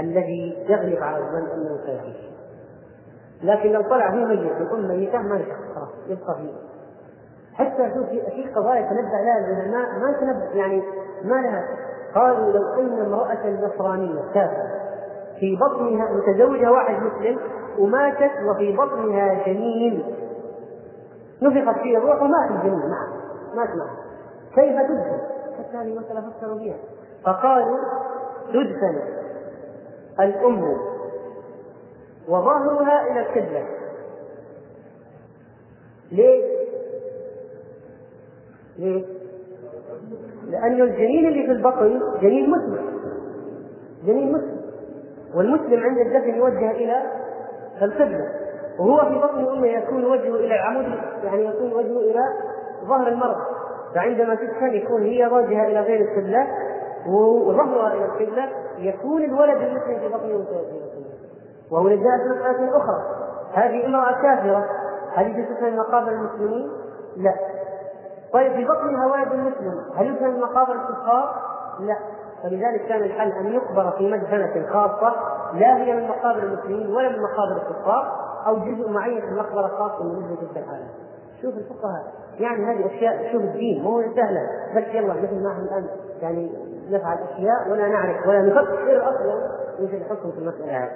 [0.00, 2.16] الذي يغلب على الظن أنه سيعيش
[3.42, 5.44] لكن لو طلع فيه ميت الام ميته ما
[5.74, 6.52] خلاص يبقى فيه
[7.54, 10.82] حتى شوف في قضايا تنبأ لها العلماء ما تنبأ يعني
[11.24, 11.64] ما لها.
[12.14, 14.70] قالوا لو أن امرأة نصرانية كافرة
[15.40, 17.38] في بطنها متزوجة واحد مسلم
[17.78, 20.04] وماتت وفي بطنها جنين.
[21.42, 23.08] نفخت فيه الروح ومات الجنين معه
[23.54, 23.96] مات معه
[24.54, 25.20] كيف تدفن؟
[25.58, 26.76] حتى هذه مسألة فكروا فيها.
[27.24, 27.78] فقالوا
[28.48, 29.00] تدفن.
[30.20, 30.76] الأم
[32.28, 33.66] وظهرها إلى القبلة
[36.12, 36.44] ليش؟
[38.78, 39.04] ليش؟
[40.46, 43.00] لأن الجنين اللي في البطن جنين مسلم.
[44.04, 44.60] جنين مسلم.
[45.34, 47.02] والمسلم عند الدفن يوجه إلى
[47.82, 48.28] القبلة.
[48.78, 52.20] وهو في بطن أمه يكون وجهه إلى العمود يعني يكون وجهه إلى
[52.84, 53.46] ظهر المرأة
[53.94, 56.46] فعندما تدفن يكون هي واجهة إلى غير القبلة
[57.08, 58.48] وظهرها إلى القبلة
[58.78, 60.86] يكون الولد المسلم في إلى القبلة
[61.70, 63.02] وهنا جاءت مسألة أخرى.
[63.52, 64.64] هذه امرأة كافرة.
[65.14, 66.70] هل تدفن مقابر المسلمين؟
[67.16, 67.34] لا.
[68.32, 71.34] طيب في بطنها ولد مسلم هل يدفن مقابر الكفار؟
[71.80, 71.96] لا.
[72.42, 75.14] فلذلك كان الحل أن يقبر في مدفنة خاصة
[75.54, 78.12] لا هي من مقابر المسلمين ولا من مقابر الكفار
[78.46, 80.66] أو جزء معين في مقبرة خاصة من مثل تلك.
[81.42, 82.12] شوف الفقهاء.
[82.38, 84.48] يعني هذه أشياء شوف الدين مو سهلة.
[84.76, 85.86] بس يلا مثل ما إحنا الآن.
[86.22, 86.50] يعني
[86.90, 89.34] نفعل أشياء ولا نعرف ولا نفكر أصلا
[89.80, 90.90] وش الحكم في المسألة هذه.